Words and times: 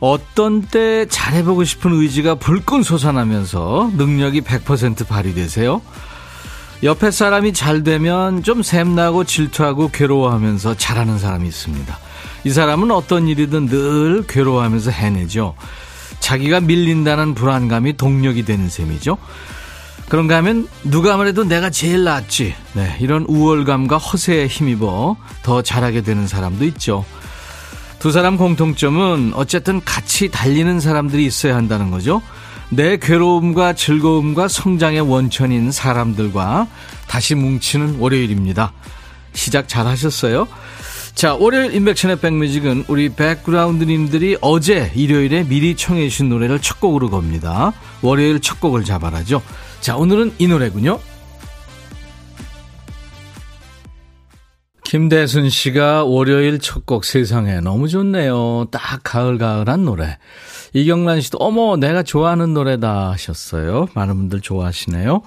어떤 0.00 0.62
때 0.62 1.06
잘해보고 1.08 1.64
싶은 1.64 1.92
의지가 1.92 2.36
불끈 2.36 2.82
솟아나면서 2.82 3.92
능력이 3.96 4.42
100% 4.42 5.06
발휘되세요? 5.08 5.82
옆에 6.84 7.10
사람이 7.10 7.52
잘 7.52 7.82
되면 7.82 8.42
좀 8.44 8.62
샘나고 8.62 9.24
질투하고 9.24 9.90
괴로워하면서 9.90 10.76
잘하는 10.76 11.18
사람이 11.18 11.48
있습니다. 11.48 11.98
이 12.44 12.50
사람은 12.50 12.92
어떤 12.92 13.26
일이든 13.26 13.66
늘 13.66 14.24
괴로워하면서 14.28 14.92
해내죠. 14.92 15.54
자기가 16.20 16.60
밀린다는 16.60 17.34
불안감이 17.34 17.96
동력이 17.96 18.44
되는 18.44 18.68
셈이죠. 18.68 19.18
그런가 20.08 20.36
하면 20.36 20.68
누가 20.84 21.16
말해도 21.16 21.44
내가 21.44 21.68
제일 21.70 22.04
낫지. 22.04 22.54
네, 22.74 22.96
이런 23.00 23.24
우월감과 23.28 23.98
허세에 23.98 24.46
힘입어 24.46 25.16
더 25.42 25.62
잘하게 25.62 26.02
되는 26.02 26.26
사람도 26.26 26.64
있죠. 26.66 27.04
두 27.98 28.12
사람 28.12 28.36
공통점은 28.36 29.32
어쨌든 29.34 29.82
같이 29.84 30.30
달리는 30.30 30.78
사람들이 30.78 31.24
있어야 31.24 31.56
한다는 31.56 31.90
거죠. 31.90 32.22
내 32.70 32.96
괴로움과 32.96 33.72
즐거움과 33.72 34.46
성장의 34.48 35.00
원천인 35.00 35.72
사람들과 35.72 36.68
다시 37.08 37.34
뭉치는 37.34 37.96
월요일입니다. 37.98 38.72
시작 39.32 39.68
잘 39.68 39.86
하셨어요? 39.86 40.46
자, 41.14 41.34
월요일 41.34 41.74
인백션의 41.74 42.20
백뮤직은 42.20 42.84
우리 42.86 43.08
백그라운드님들이 43.08 44.38
어제 44.40 44.92
일요일에 44.94 45.42
미리 45.42 45.74
청해 45.74 46.08
주신 46.08 46.28
노래를 46.28 46.60
첫 46.60 46.78
곡으로 46.78 47.10
겁니다. 47.10 47.72
월요일 48.02 48.38
첫 48.40 48.60
곡을 48.60 48.84
잡아라죠. 48.84 49.42
자, 49.80 49.96
오늘은 49.96 50.34
이 50.38 50.46
노래군요. 50.46 51.00
김대순 54.88 55.50
씨가 55.50 56.04
월요일 56.04 56.58
첫 56.60 56.86
곡 56.86 57.04
세상에 57.04 57.60
너무 57.60 57.88
좋네요. 57.88 58.68
딱 58.70 59.00
가을가을한 59.04 59.84
노래. 59.84 60.16
이경란 60.72 61.20
씨도 61.20 61.36
어머 61.38 61.76
내가 61.76 62.02
좋아하는 62.02 62.54
노래다 62.54 63.10
하셨어요. 63.10 63.88
많은 63.92 64.16
분들 64.16 64.40
좋아하시네요. 64.40 65.20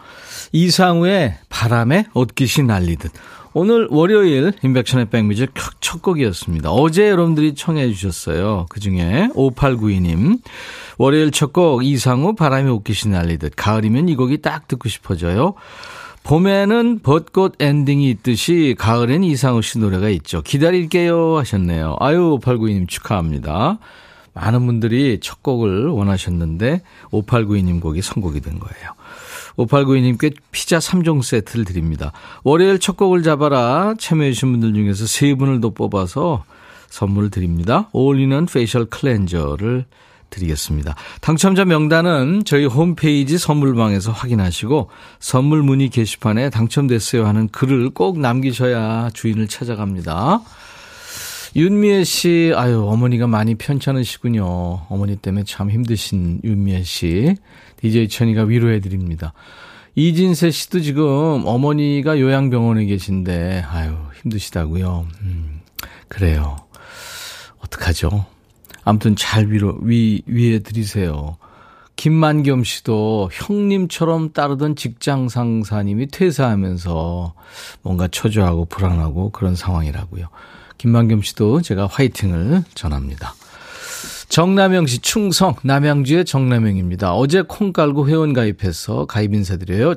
이상우의 0.51 1.37
바람에 1.49 2.07
옷깃이 2.15 2.65
날리듯. 2.65 3.11
오늘 3.53 3.87
월요일 3.91 4.53
인백션의 4.63 5.11
백뮤직 5.11 5.51
첫 5.79 6.01
곡이었습니다. 6.01 6.71
어제 6.71 7.07
여러분들이 7.09 7.53
청해 7.53 7.93
주셨어요. 7.93 8.65
그중에 8.69 9.27
5892님. 9.35 10.39
월요일 10.97 11.29
첫 11.29 11.53
곡 11.53 11.85
이상우 11.85 12.33
바람에 12.33 12.67
옷깃이 12.71 13.13
날리듯. 13.13 13.53
가을이면 13.55 14.09
이 14.09 14.15
곡이 14.15 14.41
딱 14.41 14.67
듣고 14.67 14.89
싶어져요. 14.89 15.53
봄에는 16.23 16.99
벚꽃 16.99 17.55
엔딩이 17.59 18.09
있듯이 18.11 18.75
가을엔 18.77 19.23
이상우 19.23 19.61
씨 19.61 19.79
노래가 19.79 20.09
있죠. 20.09 20.41
기다릴게요 20.41 21.37
하셨네요. 21.37 21.97
아유, 21.99 22.39
5892님 22.41 22.87
축하합니다. 22.87 23.79
많은 24.33 24.65
분들이 24.65 25.19
첫 25.21 25.43
곡을 25.43 25.87
원하셨는데 25.87 26.81
5892님 27.11 27.81
곡이 27.81 28.01
선곡이 28.01 28.39
된 28.41 28.59
거예요. 28.59 28.91
5892님께 29.57 30.33
피자 30.51 30.77
3종 30.77 31.21
세트를 31.21 31.65
드립니다. 31.65 32.13
월요일 32.43 32.79
첫 32.79 32.95
곡을 32.95 33.23
잡아라 33.23 33.93
참여해주신 33.99 34.51
분들 34.53 34.73
중에서 34.73 35.05
세 35.05 35.35
분을 35.35 35.59
더 35.59 35.71
뽑아서 35.71 36.45
선물을 36.89 37.29
드립니다. 37.29 37.89
올리는 37.91 38.45
facial 38.45 38.85
cleanser를 38.85 39.85
드리겠습니다. 40.31 40.95
당첨자 41.21 41.65
명단은 41.65 42.41
저희 42.45 42.65
홈페이지 42.65 43.37
선물방에서 43.37 44.11
확인하시고 44.11 44.89
선물 45.19 45.61
문의 45.61 45.89
게시판에 45.89 46.49
당첨됐어요 46.49 47.27
하는 47.27 47.47
글을 47.49 47.91
꼭 47.91 48.19
남기셔야 48.19 49.11
주인을 49.13 49.47
찾아갑니다. 49.47 50.41
윤미애 51.53 52.05
씨, 52.05 52.53
아유, 52.55 52.85
어머니가 52.87 53.27
많이 53.27 53.55
편찮으시군요. 53.55 54.85
어머니 54.87 55.17
때문에 55.17 55.43
참 55.43 55.69
힘드신 55.69 56.39
윤미애 56.45 56.83
씨. 56.83 57.35
DJ 57.81 58.07
천이가 58.07 58.43
위로해드립니다. 58.43 59.33
이진세 59.95 60.49
씨도 60.51 60.79
지금 60.79 61.43
어머니가 61.45 62.19
요양병원에 62.21 62.85
계신데, 62.85 63.65
아유, 63.69 63.97
힘드시다고요. 64.21 65.05
음, 65.23 65.59
그래요. 66.07 66.55
어떡하죠? 67.59 68.25
아무튼 68.83 69.15
잘 69.15 69.47
위로, 69.47 69.77
위, 69.81 70.21
위해 70.25 70.59
드리세요. 70.59 71.37
김만겸 71.95 72.63
씨도 72.63 73.29
형님처럼 73.31 74.33
따르던 74.33 74.75
직장 74.75 75.29
상사님이 75.29 76.07
퇴사하면서 76.07 77.33
뭔가 77.83 78.07
초조하고 78.07 78.65
불안하고 78.65 79.29
그런 79.31 79.55
상황이라고요. 79.55 80.27
김만겸 80.79 81.21
씨도 81.21 81.61
제가 81.61 81.85
화이팅을 81.85 82.63
전합니다. 82.73 83.35
정남영 84.29 84.87
씨 84.87 84.99
충성 84.99 85.55
남양주의 85.61 86.23
정남영입니다. 86.25 87.13
어제 87.13 87.41
콩 87.41 87.73
깔고 87.73 88.07
회원 88.07 88.33
가입해서 88.33 89.05
가입 89.05 89.33
인사드려요. 89.33 89.95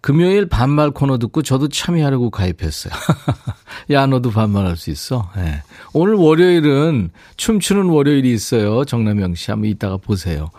금요일 0.00 0.46
반말 0.46 0.90
코너 0.90 1.18
듣고 1.18 1.42
저도 1.42 1.68
참여하려고 1.68 2.30
가입했어요. 2.30 2.92
야, 3.90 4.06
너도 4.06 4.30
반말할 4.30 4.76
수 4.76 4.90
있어? 4.90 5.30
네. 5.36 5.62
오늘 5.92 6.14
월요일은 6.14 7.10
춤추는 7.36 7.86
월요일이 7.86 8.32
있어요. 8.32 8.84
정남영 8.84 9.34
씨. 9.34 9.50
한번 9.50 9.68
이따가 9.68 9.96
보세요. 9.96 10.50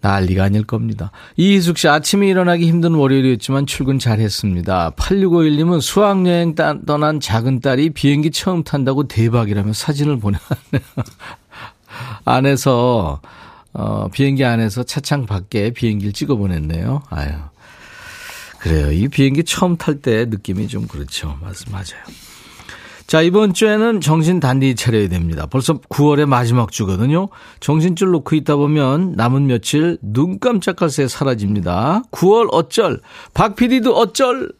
난리가 0.00 0.44
아닐 0.44 0.64
겁니다. 0.64 1.10
이희숙 1.36 1.78
씨, 1.78 1.88
아침에 1.88 2.28
일어나기 2.28 2.66
힘든 2.66 2.94
월요일이었지만 2.94 3.66
출근 3.66 3.98
잘 3.98 4.18
했습니다. 4.18 4.92
8651님은 4.96 5.80
수학여행 5.80 6.54
떠난 6.86 7.20
작은 7.20 7.60
딸이 7.60 7.90
비행기 7.90 8.30
처음 8.30 8.64
탄다고 8.64 9.08
대박이라며 9.08 9.72
사진을 9.72 10.18
보내왔네요. 10.18 10.80
안에서, 12.24 13.20
어, 13.74 14.08
비행기 14.08 14.44
안에서 14.44 14.84
차창 14.84 15.26
밖에 15.26 15.70
비행기를 15.70 16.12
찍어 16.12 16.36
보냈네요. 16.36 17.02
아유. 17.10 17.32
그래요. 18.60 18.92
이 18.92 19.08
비행기 19.08 19.44
처음 19.44 19.76
탈 19.76 20.00
때 20.00 20.26
느낌이 20.26 20.68
좀 20.68 20.86
그렇죠. 20.86 21.38
맞, 21.42 21.56
맞아요. 21.70 22.04
자, 23.06 23.22
이번 23.22 23.54
주에는 23.54 24.00
정신 24.00 24.38
단디 24.38 24.76
차려야 24.76 25.08
됩니다. 25.08 25.46
벌써 25.46 25.80
9월의 25.80 26.26
마지막 26.26 26.70
주거든요. 26.70 27.28
정신줄 27.58 28.10
놓고 28.12 28.36
있다 28.36 28.54
보면 28.54 29.14
남은 29.16 29.46
며칠 29.46 29.98
눈 30.00 30.38
깜짝할 30.38 30.90
새 30.90 31.08
사라집니다. 31.08 32.04
9월 32.12 32.48
어쩔, 32.52 33.00
박 33.34 33.56
PD도 33.56 33.96
어쩔. 33.96 34.52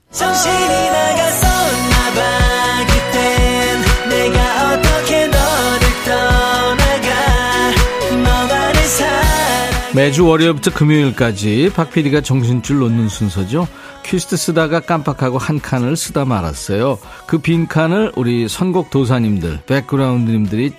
매주 9.94 10.25
월요일부터 10.25 10.72
금요일까지 10.72 11.72
박 11.74 11.91
PD가 11.91 12.21
정신줄 12.21 12.78
놓는 12.78 13.09
순서죠. 13.09 13.66
퀴스트 14.04 14.36
쓰다가 14.36 14.80
깜빡하고 14.80 15.38
한 15.38 15.60
칸을 15.60 15.97
쓰다 15.97 16.24
말았어요. 16.24 16.98
그 17.26 17.38
빈 17.38 17.66
칸을 17.68 18.12
우리 18.16 18.48
선곡 18.48 18.91
도사님들, 18.91 19.60
백그라운드님들이 19.66 20.72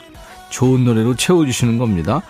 좋은 0.50 0.83
노래로 0.83 1.15
채워주시는 1.15 1.77
겁니다. 1.77 2.21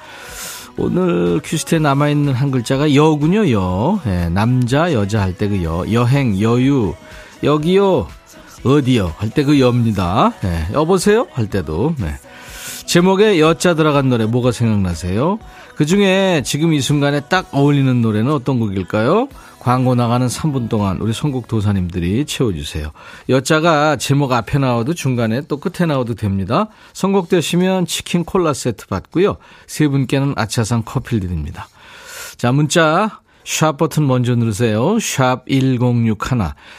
오늘 0.77 1.39
퀴스트에 1.43 1.79
남아있는 1.79 2.33
한 2.33 2.51
글자가 2.51 2.93
여군요, 2.93 3.49
여. 3.51 3.99
네, 4.05 4.29
남자, 4.29 4.93
여자 4.93 5.21
할 5.21 5.33
때 5.33 5.49
그 5.49 5.63
여. 5.63 5.85
여행, 5.91 6.39
여유, 6.39 6.93
여기요, 7.43 8.07
어디요 8.63 9.13
할 9.17 9.31
때 9.31 9.43
그 9.43 9.59
여입니다. 9.59 10.33
네, 10.41 10.67
여보세요? 10.73 11.27
할 11.33 11.47
때도. 11.47 11.95
네. 11.97 12.13
제목에 12.85 13.39
여자 13.39 13.73
들어간 13.73 14.09
노래 14.09 14.25
뭐가 14.25 14.51
생각나세요? 14.51 15.39
그 15.75 15.85
중에 15.85 16.41
지금 16.45 16.73
이 16.73 16.81
순간에 16.81 17.21
딱 17.21 17.47
어울리는 17.51 18.01
노래는 18.01 18.31
어떤 18.31 18.59
곡일까요? 18.59 19.29
광고 19.61 19.93
나가는 19.93 20.25
3분 20.25 20.69
동안 20.69 20.97
우리 21.01 21.13
선곡 21.13 21.47
도사님들이 21.47 22.25
채워주세요. 22.25 22.89
여자가 23.29 23.95
제목 23.95 24.31
앞에 24.31 24.57
나와도 24.57 24.95
중간에 24.95 25.41
또 25.41 25.57
끝에 25.57 25.85
나와도 25.85 26.15
됩니다. 26.15 26.69
선곡되시면 26.93 27.85
치킨 27.85 28.25
콜라 28.25 28.53
세트 28.53 28.87
받고요. 28.87 29.37
세 29.67 29.87
분께는 29.87 30.33
아차상 30.35 30.81
커피를 30.83 31.19
드립니다. 31.19 31.67
자, 32.37 32.51
문자 32.51 33.21
샵 33.45 33.77
버튼 33.77 34.07
먼저 34.07 34.33
누르세요. 34.33 34.97
샵 34.97 35.45
1061. 35.47 36.15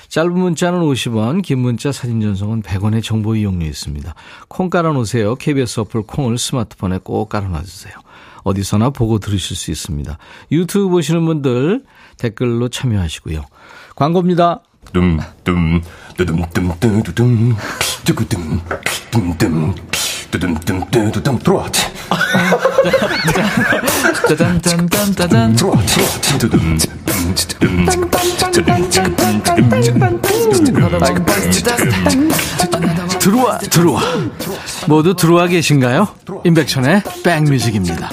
짧은 0.08 0.32
문자는 0.32 0.80
50원, 0.80 1.42
긴 1.42 1.60
문자 1.60 1.92
사진 1.92 2.20
전송은 2.20 2.62
100원의 2.62 3.04
정보 3.04 3.36
이용료 3.36 3.64
있습니다. 3.64 4.12
콩 4.48 4.70
깔아놓으세요. 4.70 5.36
KBS 5.36 5.80
어플 5.80 6.02
콩을 6.02 6.36
스마트폰에 6.36 6.98
꼭 7.04 7.28
깔아놔주세요. 7.28 7.94
어디서나 8.42 8.90
보고 8.90 9.18
들으실 9.18 9.56
수 9.56 9.70
있습니다. 9.70 10.18
유튜브 10.50 10.88
보시는 10.88 11.24
분들 11.24 11.84
댓글로 12.22 12.68
참여하시고요. 12.68 13.42
광고입니다. 13.96 14.60
짜잔짠짠짠짠. 24.28 25.56
들어와 33.18 33.58
들어와 33.58 34.02
모두 34.88 35.14
들어와 35.14 35.46
계신가요? 35.46 36.08
임백천의 36.44 37.02
백뮤직입니다. 37.24 38.10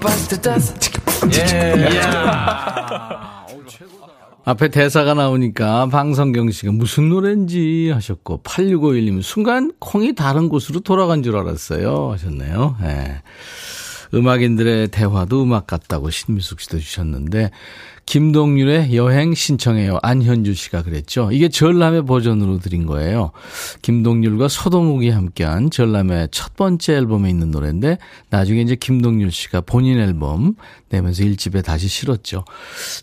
앞에 4.44 4.68
대사가 4.68 5.14
나오니까 5.14 5.86
방성경 5.86 6.50
씨가 6.50 6.72
무슨 6.72 7.10
노래인지 7.10 7.90
하셨고 7.92 8.42
8651님 8.42 9.22
순간 9.22 9.72
콩이 9.78 10.14
다른 10.14 10.48
곳으로 10.48 10.80
돌아간 10.80 11.22
줄 11.22 11.36
알았어요 11.36 12.10
하셨네요. 12.12 12.76
네. 12.80 13.22
음악인들의 14.12 14.88
대화도 14.88 15.42
음악 15.42 15.66
같다고 15.66 16.10
신미숙 16.10 16.60
씨도 16.60 16.78
주셨는데 16.78 17.50
김동률의 18.10 18.96
여행 18.96 19.34
신청해요. 19.34 20.00
안현주 20.02 20.54
씨가 20.54 20.82
그랬죠. 20.82 21.30
이게 21.30 21.48
전람회 21.48 22.02
버전으로 22.02 22.58
드린 22.58 22.84
거예요. 22.84 23.30
김동률과 23.82 24.48
서동욱이 24.48 25.10
함께한 25.10 25.70
전람회 25.70 26.26
첫 26.32 26.56
번째 26.56 26.94
앨범에 26.94 27.30
있는 27.30 27.52
노래인데 27.52 27.98
나중에 28.28 28.62
이제 28.62 28.74
김동률 28.74 29.30
씨가 29.30 29.60
본인 29.60 30.00
앨범 30.00 30.56
내면서 30.88 31.22
일집에 31.22 31.62
다시 31.62 31.86
실었죠. 31.86 32.44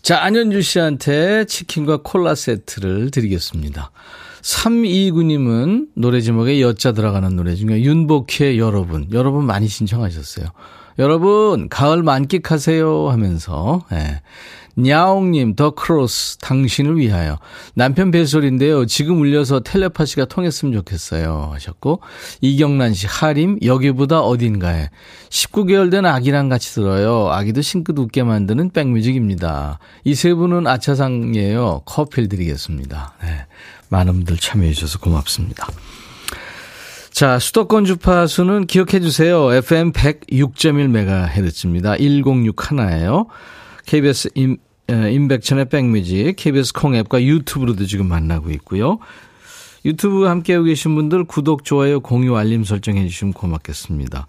자, 0.02 0.22
안현주 0.24 0.60
씨한테 0.60 1.46
치킨과 1.46 2.00
콜라 2.04 2.34
세트를 2.34 3.10
드리겠습니다. 3.10 3.90
329님은 4.42 5.86
노래 5.94 6.20
제목에 6.20 6.60
여자 6.60 6.92
들어가는 6.92 7.34
노래 7.34 7.54
중에 7.54 7.80
윤복희의 7.80 8.58
여러분. 8.58 9.08
여러분 9.12 9.46
많이 9.46 9.68
신청하셨어요. 9.68 10.48
여러분, 10.98 11.68
가을 11.70 12.02
만끽하세요 12.02 13.08
하면서, 13.08 13.86
예. 13.92 14.20
냐옹님, 14.78 15.56
더 15.56 15.70
크로스, 15.70 16.36
당신을 16.38 16.98
위하여. 16.98 17.38
남편 17.74 18.10
벨소리인데요. 18.10 18.86
지금 18.86 19.20
울려서 19.20 19.60
텔레파시가 19.60 20.26
통했으면 20.26 20.74
좋겠어요. 20.74 21.50
하셨고, 21.54 22.00
이경란 22.42 22.94
씨, 22.94 23.06
하림, 23.08 23.58
여기보다 23.64 24.20
어딘가에. 24.20 24.90
19개월 25.30 25.90
된 25.90 26.06
아기랑 26.06 26.48
같이 26.48 26.74
들어요. 26.74 27.28
아기도 27.30 27.60
싱긋 27.62 27.98
웃게 27.98 28.22
만드는 28.22 28.70
백뮤직입니다. 28.70 29.78
이 30.04 30.14
세 30.18 30.34
분은 30.34 30.66
아차상이에요. 30.66 31.82
커피를 31.84 32.28
드리겠습니다. 32.28 33.14
네. 33.22 33.46
많은 33.88 34.14
분들 34.14 34.36
참여해 34.36 34.72
주셔서 34.72 34.98
고맙습니다. 34.98 35.68
자, 37.10 37.38
수도권 37.38 37.84
주파수는 37.84 38.66
기억해 38.66 39.00
주세요. 39.00 39.52
FM 39.52 39.92
106.1MHz입니다. 39.92 41.96
106 41.98 42.70
하나예요. 42.70 43.26
KBS 43.86 44.30
임, 44.88 45.06
임백천의 45.06 45.68
백뮤직, 45.68 46.36
KBS 46.36 46.72
콩앱과 46.72 47.22
유튜브로도 47.22 47.86
지금 47.86 48.06
만나고 48.08 48.50
있고요. 48.52 48.98
유튜브 49.84 50.24
함께하고 50.24 50.64
계신 50.64 50.94
분들 50.94 51.24
구독, 51.24 51.64
좋아요, 51.64 52.00
공유, 52.00 52.36
알림 52.36 52.64
설정해 52.64 53.06
주시면 53.06 53.32
고맙겠습니다. 53.32 54.26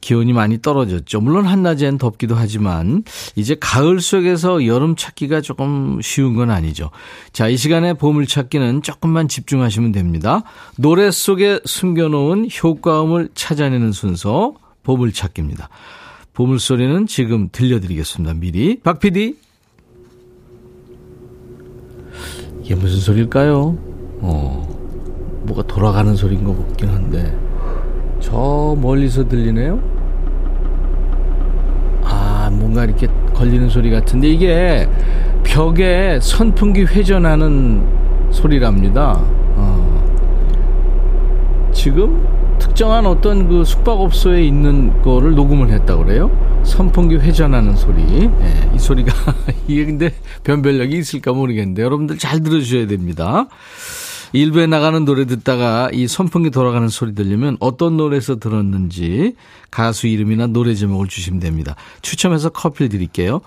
기온이 0.00 0.32
많이 0.32 0.62
떨어졌죠. 0.62 1.20
물론 1.20 1.44
한낮엔 1.44 1.98
덥기도 1.98 2.34
하지만 2.34 3.04
이제 3.36 3.56
가을 3.60 4.00
속에서 4.00 4.66
여름 4.66 4.96
찾기가 4.96 5.42
조금 5.42 6.00
쉬운 6.02 6.34
건 6.34 6.50
아니죠. 6.50 6.90
자, 7.32 7.48
이 7.48 7.56
시간에 7.58 7.92
보물 7.92 8.26
찾기는 8.26 8.82
조금만 8.82 9.28
집중하시면 9.28 9.92
됩니다. 9.92 10.42
노래 10.78 11.10
속에 11.10 11.60
숨겨놓은 11.66 12.48
효과음을 12.62 13.28
찾아내는 13.34 13.92
순서 13.92 14.54
보물 14.82 15.12
찾기입니다. 15.12 15.68
보물 16.32 16.58
소리는 16.58 17.06
지금 17.06 17.50
들려드리겠습니다. 17.52 18.34
미리 18.34 18.80
박 18.80 19.00
PD 19.00 19.36
이게 22.70 22.80
무슨 22.80 23.00
소리일까요? 23.00 23.76
어, 24.20 24.68
뭐가 25.42 25.64
돌아가는 25.64 26.14
소리인 26.14 26.44
것 26.44 26.56
같긴 26.68 26.88
한데 26.90 27.36
저 28.20 28.76
멀리서 28.80 29.26
들리네요. 29.26 29.80
아, 32.04 32.48
뭔가 32.52 32.84
이렇게 32.84 33.08
걸리는 33.34 33.68
소리 33.68 33.90
같은데 33.90 34.28
이게 34.28 34.88
벽에 35.42 36.20
선풍기 36.22 36.84
회전하는 36.84 37.82
소리랍니다. 38.30 39.20
어. 39.56 40.12
지금 41.72 42.24
특정한 42.60 43.04
어떤 43.04 43.48
그 43.48 43.64
숙박업소에 43.64 44.44
있는 44.44 45.02
거를 45.02 45.34
녹음을 45.34 45.70
했다 45.70 45.96
그래요. 45.96 46.30
선풍기 46.64 47.16
회전하는 47.16 47.76
소리. 47.76 48.02
네, 48.04 48.70
이 48.74 48.78
소리가 48.78 49.12
이게 49.68 49.84
근데 49.84 50.14
변별력이 50.44 50.96
있을까 50.98 51.32
모르겠는데 51.32 51.82
여러분들 51.82 52.18
잘 52.18 52.42
들어주셔야 52.42 52.86
됩니다. 52.86 53.48
일부에 54.32 54.66
나가는 54.66 55.04
노래 55.04 55.24
듣다가 55.26 55.90
이 55.92 56.06
선풍기 56.06 56.50
돌아가는 56.50 56.86
소리 56.88 57.14
들리면 57.14 57.56
어떤 57.58 57.96
노래에서 57.96 58.38
들었는지 58.38 59.34
가수 59.70 60.06
이름이나 60.06 60.46
노래 60.46 60.74
제목을 60.74 61.08
주시면 61.08 61.40
됩니다. 61.40 61.74
추첨해서 62.00 62.50
커피를 62.50 62.88
드릴게요. 62.90 63.40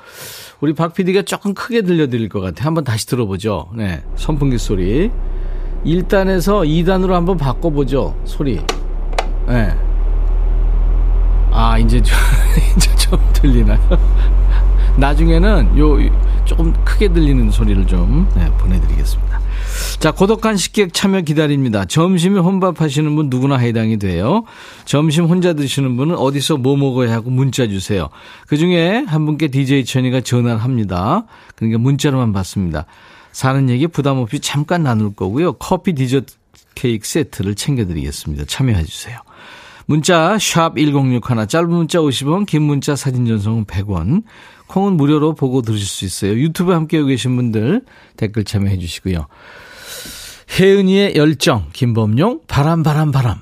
우리 0.60 0.74
박 0.74 0.94
PD가 0.94 1.22
조금 1.22 1.54
크게 1.54 1.84
들려드릴 1.84 2.28
것 2.28 2.42
같아요. 2.42 2.68
한번 2.68 2.84
다시 2.84 3.08
들어보죠. 3.08 3.70
네. 3.76 4.04
선풍기 4.18 4.58
소리. 4.58 5.10
1단에서 5.86 6.68
2단으로 6.68 7.12
한번 7.12 7.38
바꿔보죠. 7.38 8.18
소리. 8.26 8.60
네. 9.48 9.74
아, 11.54 11.78
이제 11.78 12.02
좀, 12.02 12.18
이제 12.76 12.96
좀 12.96 13.20
들리나요? 13.34 13.80
나중에는 14.98 15.78
요, 15.78 15.98
조금 16.46 16.74
크게 16.84 17.10
들리는 17.10 17.52
소리를 17.52 17.86
좀, 17.86 18.28
네, 18.36 18.50
보내드리겠습니다. 18.58 19.40
자, 20.00 20.12
고독한 20.12 20.58
식객 20.58 20.94
참여 20.94 21.22
기다립니다. 21.22 21.86
점심에 21.86 22.40
혼밥 22.40 22.82
하시는 22.82 23.16
분 23.16 23.30
누구나 23.30 23.58
해당이 23.58 23.98
돼요. 24.00 24.44
점심 24.86 25.26
혼자 25.26 25.54
드시는 25.54 25.96
분은 25.96 26.16
어디서 26.16 26.58
뭐 26.58 26.76
먹어야 26.76 27.14
하고 27.14 27.30
문자 27.30 27.68
주세요. 27.68 28.10
그 28.48 28.58
중에 28.58 29.06
한 29.08 29.26
분께 29.26 29.48
DJ 29.48 29.86
천이가 29.86 30.22
전화를 30.22 30.62
합니다. 30.62 31.26
그러니까 31.56 31.80
문자로만 31.80 32.34
받습니다. 32.34 32.86
사는 33.32 33.70
얘기 33.70 33.88
부담 33.88 34.18
없이 34.18 34.40
잠깐 34.40 34.84
나눌 34.84 35.16
거고요. 35.16 35.54
커피 35.54 35.94
디저트 35.94 36.34
케이크 36.76 37.08
세트를 37.08 37.56
챙겨드리겠습니다. 37.56 38.46
참여해 38.46 38.84
주세요. 38.84 39.20
문자 39.86 40.38
1061, 40.38 41.48
짧은 41.48 41.70
문자 41.70 42.00
50원, 42.00 42.46
긴 42.46 42.64
문자 42.64 42.96
사진 42.96 43.26
전송은 43.26 43.66
100원. 43.66 44.24
콩은 44.68 44.94
무료로 44.94 45.36
보고 45.36 45.62
들으실 45.62 45.86
수 45.86 46.06
있어요. 46.06 46.34
유튜브 46.34 46.72
함께하고 46.72 47.08
계신 47.08 47.36
분들 47.36 47.82
댓글 48.18 48.44
참여해 48.44 48.78
주시고요. 48.78 49.28
혜은이의 50.60 51.16
열정, 51.16 51.68
김범용, 51.74 52.42
바람, 52.48 52.84
바람, 52.84 53.12
바람. 53.12 53.42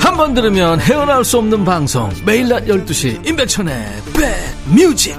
한 0.00 0.16
번 0.16 0.34
들으면 0.34 0.80
헤어나올 0.80 1.24
수 1.24 1.38
없는 1.38 1.64
방송 1.64 2.10
매일 2.26 2.48
낮 2.48 2.64
12시 2.66 3.24
임백천의 3.26 3.74
백뮤직 4.12 5.16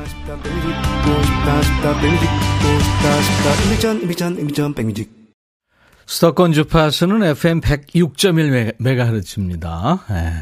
수도권 6.06 6.52
주파수는 6.54 7.24
FM 7.24 7.62
106.1MHz입니다. 7.62 10.00
네. 10.10 10.34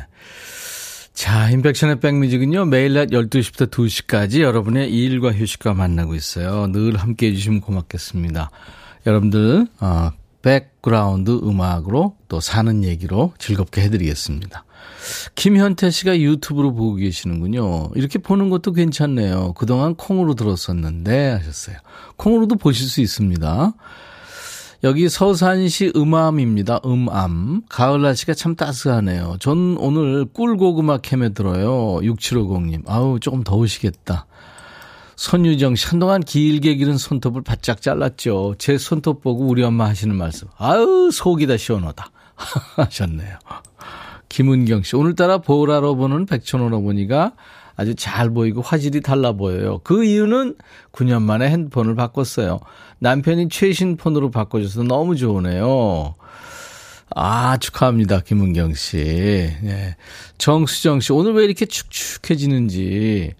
자, 1.14 1.50
임백천의 1.52 2.00
백뮤직은요, 2.00 2.66
매일 2.66 2.94
낮 2.94 3.10
12시부터 3.10 3.70
2시까지 3.70 4.42
여러분의 4.42 4.92
일과 4.92 5.32
휴식과 5.32 5.76
만나고 5.76 6.16
있어요. 6.16 6.66
늘 6.72 6.98
함께 6.98 7.28
해주시면 7.28 7.62
고맙겠습니다. 7.62 8.50
여러분들, 9.06 9.68
어, 9.82 10.10
백그라운드 10.42 11.32
음악으로 11.44 12.16
또 12.28 12.40
사는 12.40 12.84
얘기로 12.84 13.34
즐겁게 13.38 13.82
해드리겠습니다. 13.82 14.66
김현태 15.36 15.90
씨가 15.90 16.20
유튜브로 16.20 16.74
보고 16.74 16.96
계시는군요. 16.96 17.90
이렇게 17.96 18.20
보는 18.20 18.50
것도 18.50 18.74
괜찮네요. 18.74 19.54
그동안 19.54 19.96
콩으로 19.96 20.36
들었었는데 20.36 21.32
하셨어요. 21.32 21.78
콩으로도 22.18 22.56
보실 22.56 22.88
수 22.88 23.02
있습니다. 23.02 23.74
여기 24.84 25.10
서산시 25.10 25.92
음암입니다. 25.96 26.82
음암. 26.86 27.64
가을 27.68 28.02
날씨가 28.02 28.34
참 28.34 28.56
따스하네요. 28.56 29.36
전 29.40 29.76
오늘 29.78 30.26
꿀고구마 30.26 31.00
캐며 31.00 31.30
들어요. 31.30 32.00
6750님. 32.02 32.84
아우, 32.88 33.20
조금 33.20 33.44
더우시겠다. 33.44 34.26
손유정 35.20 35.76
씨, 35.76 35.86
한동안 35.88 36.24
길게 36.24 36.76
기른 36.76 36.98
손톱을 36.98 37.42
바짝 37.42 37.82
잘랐죠. 37.82 38.56
제 38.58 38.78
손톱 38.78 39.22
보고 39.22 39.48
우리 39.48 39.62
엄마 39.64 39.86
하시는 39.86 40.16
말씀. 40.16 40.48
아유, 40.58 41.10
속이 41.12 41.46
다 41.46 41.58
시원하다. 41.58 42.10
하셨네요. 42.78 43.38
김은경 44.30 44.84
씨, 44.84 44.96
오늘따라 44.96 45.40
보라로 45.40 45.98
보는 45.98 46.26
백천오라보니가 46.26 47.34
아주 47.76 47.96
잘 47.96 48.30
보이고 48.30 48.62
화질이 48.62 49.02
달라 49.02 49.34
보여요. 49.34 49.82
그 49.84 50.06
이유는 50.06 50.56
9년 50.94 51.24
만에 51.24 51.50
핸드폰을 51.50 51.96
바꿨어요. 51.96 52.62
남편이 53.00 53.50
최신 53.50 53.98
폰으로 53.98 54.32
바꿔줘서 54.32 54.84
너무 54.84 55.18
좋으네요. 55.18 56.16
아, 57.14 57.58
축하합니다. 57.58 58.22
김은경 58.22 58.74
씨. 58.74 58.98
네. 58.98 59.98
정수정 60.38 61.02
씨, 61.02 61.12
오늘 61.12 61.34
왜 61.34 61.44
이렇게 61.44 61.66
축축해지는지. 61.66 63.34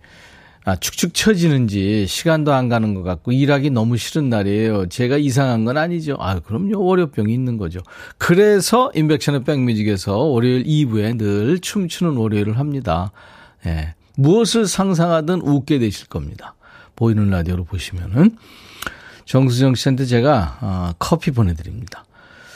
아, 0.66 0.76
축축 0.76 1.14
처지는지 1.14 2.06
시간도 2.08 2.54
안 2.54 2.70
가는 2.70 2.94
것 2.94 3.04
같고 3.04 3.32
일하기 3.32 3.70
너무 3.70 3.98
싫은 3.98 4.30
날이에요. 4.30 4.88
제가 4.88 5.18
이상한 5.18 5.66
건 5.66 5.78
아니죠. 5.78 6.18
아, 6.20 6.40
그럼요. 6.40 6.84
월요병이 6.84 7.34
있는 7.34 7.58
거죠. 7.58 7.80
그래서 8.18 8.92
인백션의 8.94 9.44
백뮤직에서 9.46 10.18
월요일 10.18 10.64
2부에 10.66 11.18
늘 11.18 11.60
춤추는 11.60 12.18
월요일을 12.18 12.60
합니다. 12.60 13.12
예. 13.66 13.96
무엇을 14.16 14.68
상상하든 14.68 15.42
웃게 15.42 15.80
되실 15.80 16.08
겁니다. 16.08 16.56
보이는 16.96 17.30
라디오로 17.30 17.64
보시면은 17.64 18.36
정수정 19.24 19.76
씨한테 19.76 20.06
제가 20.06 20.58
어, 20.62 20.92
커피 21.00 21.32
보내드립니다. 21.32 22.04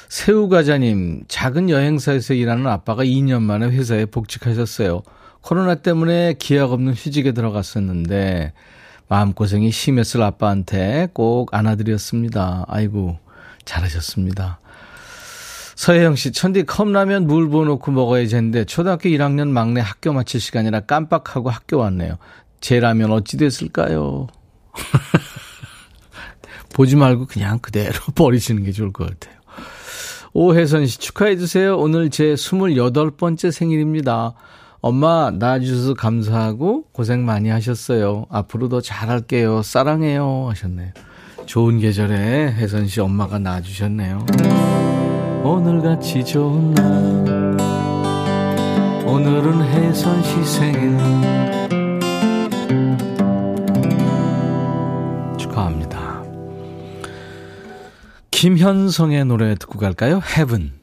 새우과자님, 0.09 1.23
작은 1.27 1.69
여행사에서 1.69 2.33
일하는 2.33 2.67
아빠가 2.67 3.03
2년 3.03 3.41
만에 3.41 3.67
회사에 3.67 4.05
복직하셨어요. 4.05 5.01
코로나 5.43 5.75
때문에 5.75 6.35
기약 6.39 6.71
없는 6.71 6.93
휴직에 6.93 7.33
들어갔었는데 7.33 8.53
마음고생이 9.09 9.71
심했을 9.71 10.23
아빠한테 10.23 11.09
꼭 11.13 11.53
안아드렸습니다. 11.53 12.65
아이고 12.67 13.19
잘하셨습니다. 13.65 14.59
서혜영 15.75 16.15
씨, 16.15 16.31
천디 16.31 16.63
컵라면 16.63 17.27
물 17.27 17.49
부어놓고 17.49 17.91
먹어야지 17.91 18.35
했는데 18.35 18.63
초등학교 18.63 19.09
1학년 19.09 19.49
막내 19.49 19.81
학교 19.81 20.13
마칠 20.13 20.39
시간이라 20.39 20.81
깜빡하고 20.81 21.49
학교 21.49 21.77
왔네요. 21.77 22.17
제 22.61 22.79
라면 22.79 23.11
어찌 23.11 23.37
됐을까요? 23.37 24.27
보지 26.73 26.95
말고 26.95 27.25
그냥 27.25 27.59
그대로 27.59 27.99
버리시는 28.15 28.63
게 28.63 28.71
좋을 28.71 28.93
것 28.93 29.09
같아요. 29.09 29.41
오혜선 30.31 30.87
씨 30.87 30.99
축하해주세요. 30.99 31.77
오늘 31.77 32.09
제 32.09 32.33
28번째 32.33 33.51
생일입니다. 33.51 34.35
엄마 34.83 35.31
낳아주셔서 35.31 35.93
감사하고 35.93 36.87
고생 36.91 37.25
많이 37.25 37.47
하셨어요. 37.47 38.25
앞으로도 38.29 38.81
잘할게요. 38.81 39.61
사랑해요. 39.63 40.47
하셨네요. 40.49 40.91
좋은 41.45 41.79
계절에 41.79 42.51
혜선 42.51 42.87
씨 42.87 42.99
엄마가 42.99 43.39
낳아주셨네요. 43.39 44.25
오늘같이 45.45 46.25
좋은 46.25 46.73
날 46.73 47.57
오늘은 49.07 49.63
혜선 49.63 50.21
씨 50.21 50.43
생일 50.43 50.97
축하합니다. 55.37 56.23
김현성의 58.31 59.23
노래 59.23 59.55
듣고 59.55 59.79
갈까요? 59.79 60.19
Heaven 60.35 60.73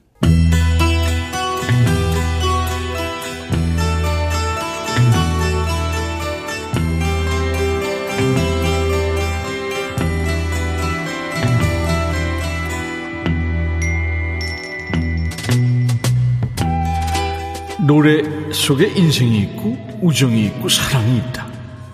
노래 17.90 18.23
속에 18.52 18.87
인생이 18.87 19.40
있고 19.40 19.76
우정이 20.00 20.47
있고 20.47 20.68
사랑이 20.68 21.16
있다. 21.16 21.44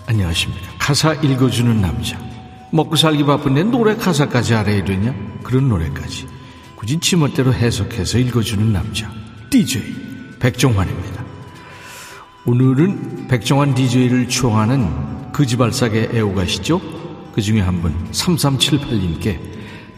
안녕하십니까. 0.04 0.72
가사 0.78 1.14
읽어주는 1.14 1.80
남자. 1.80 2.20
먹고 2.70 2.96
살기 2.96 3.24
바쁜데 3.24 3.62
노래 3.62 3.96
가사까지 3.96 4.56
알아야 4.56 4.84
되냐? 4.84 5.14
그런 5.42 5.70
노래까지. 5.70 6.26
굳이 6.74 7.00
지멋대로 7.00 7.54
해석해서 7.54 8.18
읽어주는 8.18 8.74
남자. 8.74 9.10
DJ 9.48 10.36
백종환입니다. 10.38 11.24
오늘은 12.44 13.28
백종환 13.28 13.74
DJ를 13.74 14.28
추앙하는 14.28 15.32
그 15.32 15.46
지발사계 15.46 16.10
애호가시죠? 16.12 16.78
그 17.32 17.40
중에 17.40 17.62
한 17.62 17.80
분, 17.80 17.94
3378님께 18.12 19.38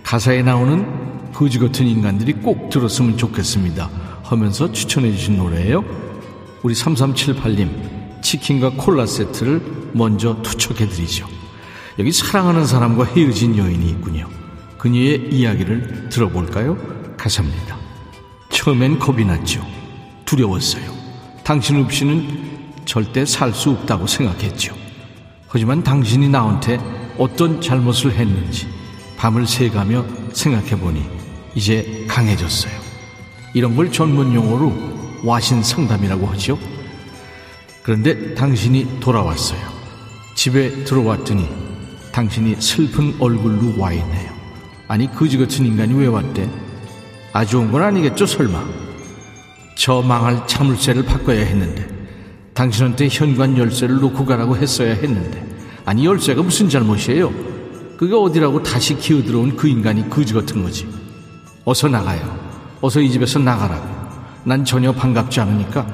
가사에 0.05 0.43
나오는 0.43 1.33
거지 1.33 1.59
같은 1.59 1.89
인간들이 1.89 2.35
꼭 2.35 2.71
들었으면 2.71 3.17
좋겠습니다. 3.17 4.08
하면서 4.29 4.71
추천해 4.73 5.11
주신 5.13 5.39
노래예요. 5.39 5.85
우리 6.63 6.75
3378님 6.75 8.23
치킨과 8.23 8.71
콜라 8.77 9.07
세트를 9.07 9.91
먼저 9.95 10.43
투척해 10.43 10.89
드리죠. 10.89 11.27
여기 11.99 12.13
사랑하는 12.13 12.67
사람과 12.67 13.05
헤어진 13.05 13.57
여인이 13.57 13.89
있군요. 13.91 14.29
그녀의 14.77 15.29
이야기를 15.33 16.09
들어볼까요? 16.11 16.77
가사입니다. 17.17 17.77
처음엔 18.51 18.99
겁이 18.99 19.25
났죠. 19.25 19.67
두려웠어요. 20.25 20.93
당신 21.43 21.83
없이는 21.83 22.49
절대 22.85 23.25
살 23.25 23.53
수 23.55 23.71
없다고 23.71 24.07
생각했죠. 24.07 24.75
하지만 25.49 25.83
당신이 25.83 26.29
나한테 26.29 26.79
어떤 27.19 27.61
잘못을 27.61 28.13
했는지 28.13 28.69
밤을 29.17 29.47
새가며 29.47 30.05
생각해보니 30.33 31.03
이제 31.55 32.05
강해졌어요. 32.09 32.88
이런 33.55 33.77
걸 33.77 33.91
전문 33.91 34.35
용어로 34.35 34.73
와신 35.25 35.63
상담이라고 35.63 36.27
하죠. 36.29 36.59
그런데 37.83 38.35
당신이 38.35 39.01
돌아왔어요. 39.01 39.61
집에 40.35 40.85
들어왔더니 40.85 41.49
당신이 42.13 42.57
슬픈 42.61 43.15
얼굴로 43.19 43.79
와 43.79 43.93
있네요. 43.93 44.31
아니 44.87 45.11
그지 45.11 45.39
같은 45.39 45.67
인간이 45.67 45.95
왜 45.95 46.07
왔대? 46.07 46.49
아주 47.33 47.53
좋은 47.53 47.71
건 47.71 47.83
아니겠죠 47.83 48.27
설마? 48.27 48.65
저 49.77 50.03
망할 50.03 50.47
자물쇠를 50.47 51.05
바꿔야 51.05 51.45
했는데 51.45 51.87
당신한테 52.55 53.09
현관 53.09 53.57
열쇠를 53.57 54.01
놓고 54.01 54.25
가라고 54.25 54.57
했어야 54.57 54.95
했는데 54.95 55.47
아니 55.85 56.05
열쇠가 56.05 56.43
무슨 56.43 56.69
잘못이에요? 56.69 57.33
그게 57.97 58.15
어디라고 58.15 58.63
다시 58.63 58.97
기어들어온 58.97 59.57
그 59.57 59.69
인간이 59.69 60.09
그지 60.09 60.35
같은 60.35 60.63
거지. 60.63 60.89
어서 61.65 61.89
나가요. 61.89 62.48
어서 62.81 63.01
이 63.01 63.11
집에서 63.11 63.39
나가라고. 63.39 63.87
난 64.45 64.65
전혀 64.65 64.93
반갑지 64.93 65.41
않으니까 65.41 65.87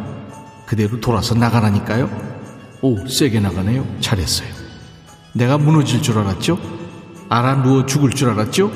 그대로 0.67 1.00
돌아서 1.00 1.35
나가라니까요. 1.35 2.09
오, 2.83 3.07
세게 3.07 3.41
나가네요. 3.41 3.87
잘했어요. 4.00 4.49
내가 5.33 5.59
무너질 5.59 6.03
줄 6.03 6.19
알았죠? 6.19 6.59
알아 7.29 7.62
누워 7.62 7.87
죽을 7.87 8.11
줄 8.11 8.31
알았죠? 8.31 8.71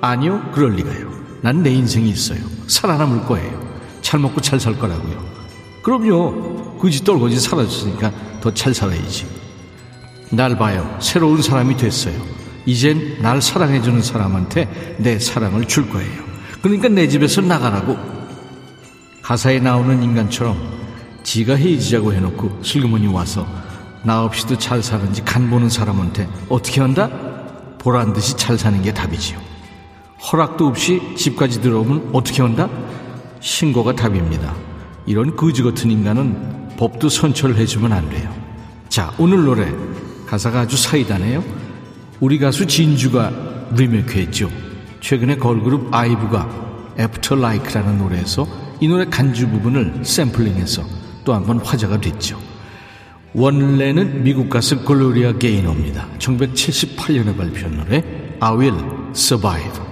아니요, 0.00 0.50
그럴 0.52 0.72
리가요. 0.74 1.10
난 1.42 1.62
내 1.62 1.70
인생이 1.70 2.08
있어요. 2.10 2.38
살아남을 2.66 3.22
거예요. 3.24 3.72
잘 4.02 4.20
먹고 4.20 4.40
잘 4.40 4.58
살 4.60 4.78
거라고요. 4.78 5.24
그럼요. 5.82 6.78
그지 6.78 7.04
떨거지 7.04 7.38
사라졌으니까 7.40 8.12
더 8.40 8.50
잘 8.52 8.74
살아야지. 8.74 9.26
날 10.30 10.56
봐요. 10.58 10.96
새로운 11.00 11.40
사람이 11.42 11.76
됐어요. 11.76 12.14
이젠 12.66 13.20
날 13.22 13.40
사랑해주는 13.42 14.02
사람한테 14.02 14.96
내 14.98 15.18
사랑을 15.18 15.66
줄 15.66 15.88
거예요. 15.90 16.31
그러니까 16.62 16.88
내 16.88 17.08
집에서 17.08 17.40
나가라고. 17.40 17.96
가사에 19.20 19.60
나오는 19.60 20.02
인간처럼 20.02 20.56
지가 21.22 21.54
헤어지자고 21.56 22.12
해놓고 22.12 22.60
슬그머니 22.62 23.06
와서 23.06 23.46
나 24.02 24.24
없이도 24.24 24.58
잘 24.58 24.82
사는지 24.82 25.24
간 25.24 25.48
보는 25.48 25.68
사람한테 25.68 26.28
어떻게 26.48 26.80
한다? 26.80 27.08
보란 27.78 28.12
듯이 28.12 28.36
잘 28.36 28.58
사는 28.58 28.80
게 28.82 28.92
답이지요. 28.92 29.38
허락도 30.32 30.66
없이 30.66 31.00
집까지 31.16 31.60
들어오면 31.60 32.10
어떻게 32.12 32.42
한다? 32.42 32.68
신고가 33.40 33.94
답입니다. 33.94 34.54
이런 35.06 35.36
거지 35.36 35.62
같은 35.62 35.90
인간은 35.90 36.76
법도 36.76 37.08
선처를 37.08 37.64
주면 37.66 37.92
안 37.92 38.08
돼요. 38.08 38.32
자, 38.88 39.12
오늘 39.18 39.44
노래 39.44 39.72
가사가 40.26 40.60
아주 40.60 40.76
사이다네요. 40.76 41.42
우리 42.20 42.38
가수 42.38 42.66
진주가 42.66 43.32
리메이크 43.74 44.18
했죠. 44.18 44.48
최근에 45.02 45.36
걸그룹 45.36 45.92
아이브가 45.92 46.94
After 46.98 47.34
Like라는 47.36 47.98
노래에서 47.98 48.46
이 48.80 48.88
노래 48.88 49.04
간주 49.06 49.48
부분을 49.48 50.04
샘플링해서 50.04 50.82
또 51.24 51.34
한 51.34 51.44
번 51.44 51.58
화제가 51.58 52.00
됐죠. 52.00 52.38
원래는 53.34 54.22
미국 54.24 54.48
가수 54.50 54.84
글로리아 54.84 55.32
게이너입니다. 55.38 56.06
1978년에 56.18 57.36
발표한 57.36 57.76
노래 57.78 58.04
I 58.40 58.56
Will 58.56 58.78
Survive. 59.14 59.91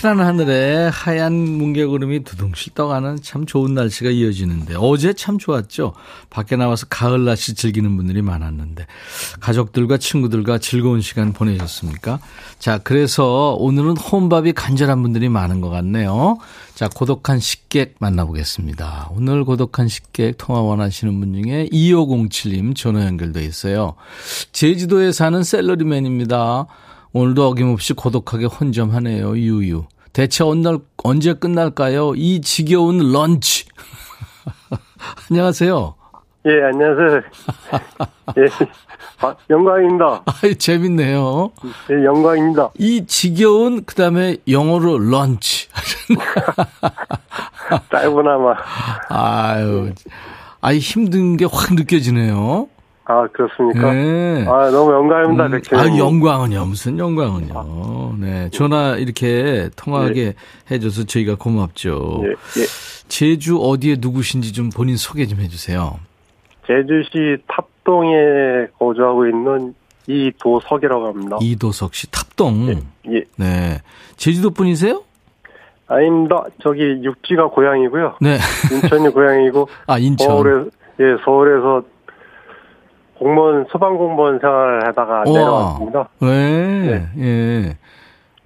파란 0.00 0.20
하늘에 0.20 0.88
하얀 0.90 1.34
뭉게구름이 1.34 2.24
두둥실 2.24 2.72
떠가는 2.72 3.20
참 3.20 3.44
좋은 3.44 3.74
날씨가 3.74 4.08
이어지는데 4.08 4.74
어제 4.78 5.12
참 5.12 5.36
좋았죠. 5.36 5.92
밖에 6.30 6.56
나와서 6.56 6.86
가을 6.88 7.26
날씨 7.26 7.52
즐기는 7.52 7.94
분들이 7.98 8.22
많았는데 8.22 8.86
가족들과 9.40 9.98
친구들과 9.98 10.56
즐거운 10.56 11.02
시간 11.02 11.34
보내셨습니까? 11.34 12.18
자, 12.58 12.78
그래서 12.78 13.54
오늘은 13.58 13.98
혼밥이 13.98 14.54
간절한 14.54 15.02
분들이 15.02 15.28
많은 15.28 15.60
것 15.60 15.68
같네요. 15.68 16.38
자, 16.74 16.88
고독한 16.88 17.38
식객 17.38 17.96
만나보겠습니다. 17.98 19.10
오늘 19.12 19.44
고독한 19.44 19.88
식객 19.88 20.38
통화 20.38 20.62
원하시는 20.62 21.20
분 21.20 21.34
중에 21.34 21.68
2507님 21.70 22.74
전화 22.74 23.04
연결돼 23.04 23.44
있어요. 23.44 23.96
제주도에 24.52 25.12
사는 25.12 25.42
셀러리맨입니다. 25.42 26.68
오늘도 27.12 27.46
어김없이 27.48 27.92
고독하게 27.94 28.46
혼점하네요. 28.46 29.36
유유. 29.36 29.84
대체 30.12 30.44
오늘 30.44 30.78
언제 31.02 31.34
끝날까요? 31.34 32.14
이 32.16 32.40
지겨운 32.40 33.12
런치. 33.12 33.66
안녕하세요. 35.30 35.94
예, 36.46 36.50
안녕하세요. 36.72 37.20
예, 38.38 38.66
아, 39.20 39.34
영광입니다. 39.50 40.22
아이, 40.24 40.54
재밌네요. 40.54 41.50
예, 41.90 42.04
영광입니다. 42.04 42.70
이 42.78 43.04
지겨운, 43.06 43.84
그 43.84 43.94
다음에 43.94 44.36
영어로 44.48 44.98
런치. 44.98 45.68
짧으나마. 47.92 48.54
아유, 49.08 49.92
아이, 50.60 50.78
힘든 50.78 51.36
게 51.36 51.44
확 51.44 51.74
느껴지네요. 51.74 52.68
아, 53.10 53.26
그렇습니까? 53.32 53.92
네. 53.92 54.46
아, 54.46 54.70
너무 54.70 54.92
영광입니다, 54.92 55.46
음, 55.46 55.50
백채 55.50 55.76
아, 55.76 55.84
영광은요. 55.98 56.64
무슨 56.64 56.96
영광은요. 56.96 58.14
네. 58.20 58.48
전화 58.50 58.94
이렇게 58.96 59.68
통화하게 59.74 60.34
해줘서 60.70 61.02
저희가 61.04 61.34
고맙죠. 61.34 62.22
예, 62.22 62.28
예. 62.28 62.66
제주 63.08 63.58
어디에 63.58 63.96
누구신지 63.98 64.52
좀 64.52 64.70
본인 64.70 64.96
소개 64.96 65.26
좀 65.26 65.40
해주세요. 65.40 65.98
제주시 66.68 67.42
탑동에 67.48 68.68
거주하고 68.78 69.26
있는 69.26 69.74
이도석이라고 70.06 71.06
합니다. 71.08 71.38
이도석 71.40 71.94
씨, 71.94 72.08
탑동. 72.12 72.80
예. 73.08 73.24
네. 73.36 73.80
제주도 74.16 74.50
분이세요? 74.50 75.02
아닙니다. 75.88 76.44
저기 76.62 76.82
육지가 77.02 77.48
고향이고요. 77.48 78.18
네. 78.20 78.38
인천이 78.72 79.08
고향이고. 79.08 79.68
아, 79.88 79.98
인천. 79.98 80.28
서울에, 80.28 80.64
예, 81.00 81.04
서울에서 81.24 81.82
공무원, 83.24 83.66
소방 83.70 83.96
공무원 83.98 84.38
생활을 84.40 84.86
하다가 84.88 85.24
우와. 85.26 85.38
내려왔습니다. 85.38 86.08
네. 86.20 87.06
예. 87.18 87.76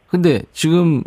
근데 0.09 0.43
지금 0.53 1.05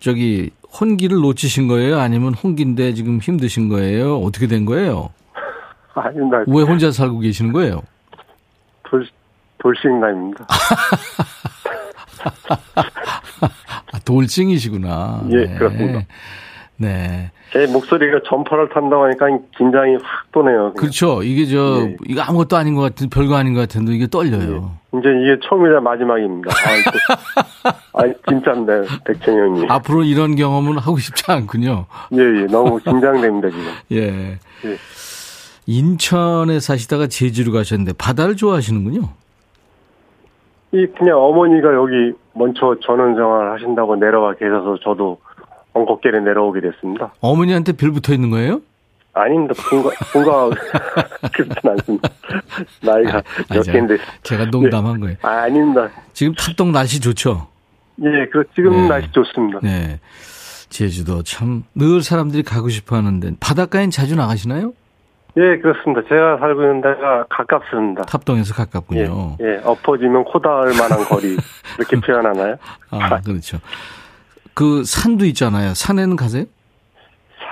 저기 0.00 0.50
혼기를 0.80 1.18
놓치신 1.18 1.68
거예요? 1.68 2.00
아니면 2.00 2.34
혼기인데 2.34 2.94
지금 2.94 3.20
힘드신 3.20 3.68
거예요? 3.68 4.16
어떻게 4.18 4.48
된 4.48 4.64
거예요? 4.64 5.10
아닙니다. 5.94 6.38
왜 6.48 6.62
혼자 6.64 6.90
살고 6.90 7.20
계시는 7.20 7.52
거예요? 7.52 7.82
돌, 8.82 9.06
돌싱남입니다. 9.58 10.44
아, 13.92 13.98
돌싱이시구나. 14.04 15.22
예, 15.30 15.46
그렇습니다. 15.56 16.00
네. 16.78 17.30
제 17.52 17.66
목소리가 17.66 18.20
전파를 18.26 18.68
탄다고 18.68 19.04
하니까 19.04 19.26
긴장이 19.56 19.96
확 19.96 20.30
도네요. 20.32 20.58
그냥. 20.58 20.74
그렇죠. 20.74 21.22
이게 21.22 21.44
저, 21.46 21.80
예. 21.80 21.96
이거 22.06 22.22
아무것도 22.22 22.56
아닌 22.56 22.74
것 22.74 22.82
같은, 22.82 23.10
별거 23.10 23.34
아닌 23.34 23.52
것 23.54 23.60
같은데 23.60 23.92
이게 23.92 24.06
떨려요. 24.06 24.76
이제 24.94 25.08
이게 25.22 25.38
처음이자 25.42 25.80
마지막입니다. 25.80 26.50
아, 27.64 27.70
아 27.94 28.02
진짜입니다. 28.28 28.82
백천이 29.04 29.36
형님. 29.36 29.70
앞으로 29.70 30.04
이런 30.04 30.36
경험은 30.36 30.78
하고 30.78 30.98
싶지 30.98 31.24
않군요. 31.30 31.86
예, 32.12 32.18
예. 32.18 32.46
너무 32.46 32.78
긴장됩니다, 32.78 33.50
지금. 33.50 33.64
예. 33.92 34.38
예. 34.64 34.76
인천에 35.66 36.60
사시다가 36.60 37.08
제주로 37.08 37.52
가셨는데 37.52 37.92
바다를 37.98 38.36
좋아하시는군요. 38.36 39.02
이, 40.72 40.86
그냥 40.96 41.18
어머니가 41.18 41.74
여기 41.74 42.12
먼저 42.34 42.76
전원 42.82 43.14
생활 43.14 43.52
하신다고 43.52 43.96
내려와 43.96 44.34
계셔서 44.34 44.78
저도 44.82 45.18
엉겁게를 45.82 46.24
내려오게 46.24 46.60
됐습니다. 46.60 47.12
어머니한테 47.20 47.72
별 47.72 47.90
붙어 47.92 48.12
있는 48.12 48.30
거예요? 48.30 48.60
아닙니다. 49.14 49.54
분가, 49.56 49.90
분가, 50.12 50.50
그렇진 51.34 51.70
않습니다. 51.70 52.08
나이가 52.82 53.12
아니, 53.16 53.22
몇 53.48 53.62
제가- 53.62 53.72
개인데. 53.72 53.98
제가 54.22 54.44
농담한 54.46 55.00
거예요. 55.00 55.16
아, 55.22 55.28
아닙니다. 55.42 55.88
지금 56.12 56.34
탑동 56.34 56.72
날씨 56.72 57.00
좋죠? 57.00 57.48
예, 58.02 58.26
그, 58.30 58.44
지금 58.54 58.70
네. 58.72 58.88
날씨 58.88 59.10
좋습니다. 59.12 59.58
네. 59.62 59.98
제주도 60.68 61.22
참 61.22 61.64
늘 61.74 62.02
사람들이 62.02 62.42
가고 62.42 62.68
싶어 62.68 62.94
하는데 62.96 63.32
바닷가엔 63.40 63.90
자주 63.90 64.14
나가시나요? 64.14 64.72
예, 65.36 65.58
그렇습니다. 65.58 66.02
제가 66.08 66.38
살고 66.38 66.60
있는 66.62 66.80
데가 66.82 67.24
가깝습니다. 67.30 68.02
탑동에서 68.02 68.52
예, 68.54 68.56
가깝군요. 68.64 69.36
예, 69.40 69.60
엎어지면 69.64 70.24
코 70.24 70.38
닿을 70.40 70.74
만한 70.78 71.04
거리. 71.08 71.36
이렇게 71.78 71.96
표현하나요? 72.00 72.56
아, 72.90 73.20
그렇죠. 73.20 73.58
그 74.58 74.82
산도 74.82 75.24
있잖아요. 75.26 75.72
산에는 75.72 76.16
가세요? 76.16 76.44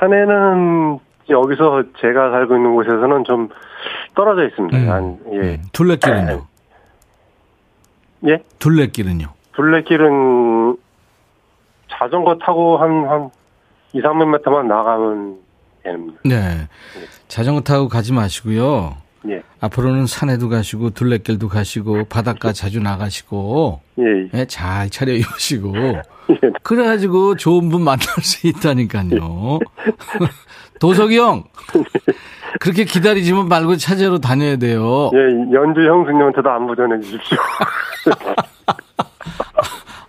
산에는 0.01 0.99
여기서 1.31 1.85
제가 2.01 2.33
살고 2.33 2.57
있는 2.57 2.75
곳에서는 2.75 3.23
좀 3.23 3.49
떨어져 4.17 4.45
있습니다. 4.49 4.77
음. 4.77 4.91
한, 4.91 5.19
예. 5.31 5.37
음. 5.37 5.63
둘레길은요? 5.71 6.47
예? 8.27 8.39
둘레길은요? 8.59 9.29
둘레길은 9.55 10.77
자전거 11.93 12.39
타고 12.39 12.77
한, 12.79 13.09
한 13.09 13.31
2, 13.93 14.03
300m만 14.03 14.67
나가면 14.67 15.37
됩니다. 15.85 16.21
네. 16.25 16.67
자전거 17.29 17.61
타고 17.61 17.89
가지 17.89 18.13
마시고요. 18.13 18.97
예. 19.31 19.43
앞으로는 19.61 20.07
산에도 20.07 20.49
가시고 20.49 20.91
둘레길도 20.91 21.49
가시고 21.49 22.05
바닷가 22.05 22.53
자주 22.53 22.81
나가시고 22.81 23.81
예, 23.99 24.05
예. 24.05 24.31
예, 24.41 24.45
잘 24.47 24.91
차려 24.91 25.13
입으시고 25.13 25.77
예. 25.77 26.03
그래가지고 26.63 27.37
좋은 27.37 27.69
분 27.69 27.83
만날 27.83 28.07
수 28.23 28.47
있다니까요. 28.47 29.59
도석이 30.81 31.19
형 31.19 31.45
그렇게 32.61 32.85
기다리지만 32.85 33.49
말고 33.49 33.77
찾으러 33.77 34.19
다녀야 34.19 34.57
돼요. 34.57 35.11
예, 35.15 35.19
연주 35.55 35.87
형수님한테도 35.87 36.51
안부 36.51 36.77
전해 36.77 37.01
주십시오. 37.01 37.39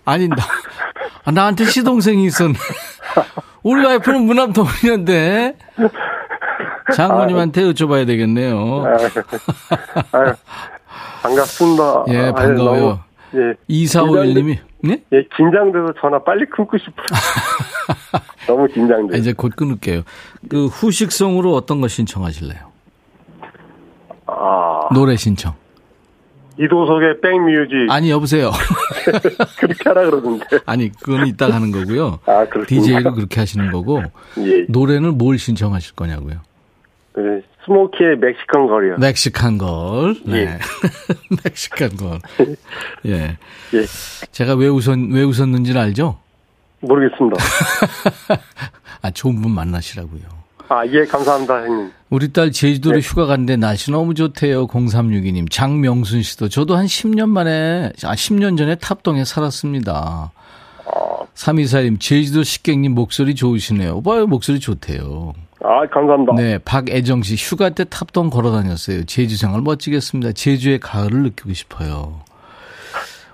아니 0.04 0.28
나 0.28 0.36
아, 1.24 1.30
나한테 1.30 1.64
시동생이 1.64 2.24
있었네. 2.24 2.54
우리 3.62 3.84
와이프는 3.84 4.22
무남 4.22 4.52
동이는데 4.52 5.56
장모님한테 6.94 7.62
여쭤봐야 7.62 8.06
되겠네요. 8.06 8.84
아유, 10.12 10.32
반갑습니다. 11.22 12.04
예, 12.10 12.16
아유, 12.18 12.32
반가워요. 12.34 13.00
예. 13.34 13.54
2451님이 13.68 14.58
네? 14.80 15.02
예, 15.12 15.22
긴장돼서 15.36 15.92
전화 16.00 16.22
빨리 16.22 16.46
끊고 16.46 16.78
싶어요. 16.78 17.06
너무 18.46 18.64
아, 18.64 18.66
긴장돼요. 18.68 19.18
이제 19.18 19.32
곧 19.32 19.54
끊을게요. 19.54 20.02
그 20.48 20.66
후식성으로 20.66 21.54
어떤 21.54 21.80
거 21.80 21.88
신청하실래요? 21.88 22.68
아, 24.26 24.88
노래 24.94 25.16
신청. 25.16 25.54
이도석의 26.60 27.20
백뮤직. 27.20 27.90
아니 27.90 28.10
여보세요. 28.10 28.50
그렇게 29.58 29.76
하라 29.84 30.10
그러던데. 30.10 30.44
아니 30.66 30.90
그건 30.90 31.26
이따가 31.26 31.54
하는 31.54 31.70
거고요. 31.70 32.18
아, 32.26 32.44
그렇습니까? 32.46 32.66
DJ로 32.66 33.14
그렇게 33.14 33.40
하시는 33.40 33.70
거고 33.70 34.02
예. 34.38 34.66
노래는 34.68 35.18
뭘 35.18 35.38
신청하실 35.38 35.94
거냐고요. 35.94 36.40
그 37.18 37.42
스모키의 37.64 38.16
멕시칸 38.18 38.68
걸이요. 38.68 38.96
멕시칸 38.98 39.58
걸. 39.58 40.14
네. 40.24 40.36
예. 40.38 40.58
멕시칸 41.44 41.96
걸. 41.96 42.20
예. 43.06 43.36
예. 43.74 43.84
제가 44.30 44.54
왜 44.54 44.68
웃었, 44.68 44.96
왜 45.10 45.24
웃었는지는 45.24 45.80
알죠? 45.80 46.16
모르겠습니다. 46.80 47.36
아, 49.02 49.10
좋은 49.10 49.42
분 49.42 49.50
만나시라고요. 49.50 50.22
아, 50.68 50.86
예, 50.86 51.04
감사합니다, 51.04 51.62
형님. 51.64 51.90
우리 52.10 52.32
딸 52.32 52.52
제주도로 52.52 53.00
네. 53.00 53.00
휴가 53.00 53.26
간데 53.26 53.56
날씨 53.56 53.90
너무 53.90 54.14
좋대요. 54.14 54.68
0362님. 54.68 55.50
장명순 55.50 56.22
씨도. 56.22 56.48
저도 56.48 56.76
한 56.76 56.86
10년 56.86 57.30
만에, 57.30 57.90
아, 58.04 58.14
10년 58.14 58.56
전에 58.56 58.76
탑동에 58.76 59.24
살았습니다. 59.24 60.30
3242님, 61.34 62.00
제주도 62.00 62.44
식객님 62.44 62.94
목소리 62.94 63.34
좋으시네요. 63.34 64.02
봐요, 64.02 64.26
목소리 64.26 64.60
좋대요. 64.60 65.34
아, 65.60 65.86
감사합니다. 65.86 66.34
네, 66.34 66.58
박애정 66.58 67.22
씨, 67.22 67.34
휴가 67.34 67.70
때 67.70 67.84
탑동 67.84 68.30
걸어 68.30 68.52
다녔어요. 68.52 69.04
제주 69.04 69.36
생활 69.36 69.60
멋지겠습니다. 69.62 70.32
제주의 70.32 70.78
가을을 70.78 71.22
느끼고 71.24 71.52
싶어요. 71.52 72.20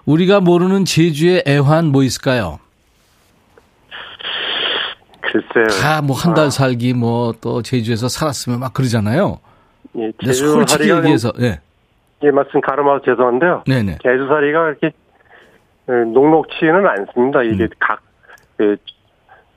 우리가 0.06 0.40
모르는 0.40 0.84
제주의 0.84 1.42
애환 1.46 1.86
뭐 1.86 2.02
있을까요? 2.02 2.58
글쎄요. 5.20 5.66
다 5.82 6.00
뭐한 6.00 6.32
아. 6.32 6.34
달 6.34 6.50
살기 6.50 6.94
뭐 6.94 7.34
또 7.40 7.62
제주에서 7.62 8.08
살았으면 8.08 8.60
막 8.60 8.72
그러잖아요. 8.72 9.40
예, 9.96 10.12
근데 10.18 10.32
솔직히 10.32 10.90
얘기해서, 10.90 11.32
네. 11.32 11.60
예, 12.22 12.30
말씀 12.30 12.60
가름하고 12.60 13.04
죄송한데요. 13.04 13.64
네네. 13.66 13.98
제주살이가 14.02 14.68
이렇게 14.68 14.92
예, 15.88 15.92
녹록치는 15.92 16.86
않습니다. 16.86 17.42
이게 17.42 17.64
음. 17.64 17.68
각 17.78 18.00
예, 18.60 18.76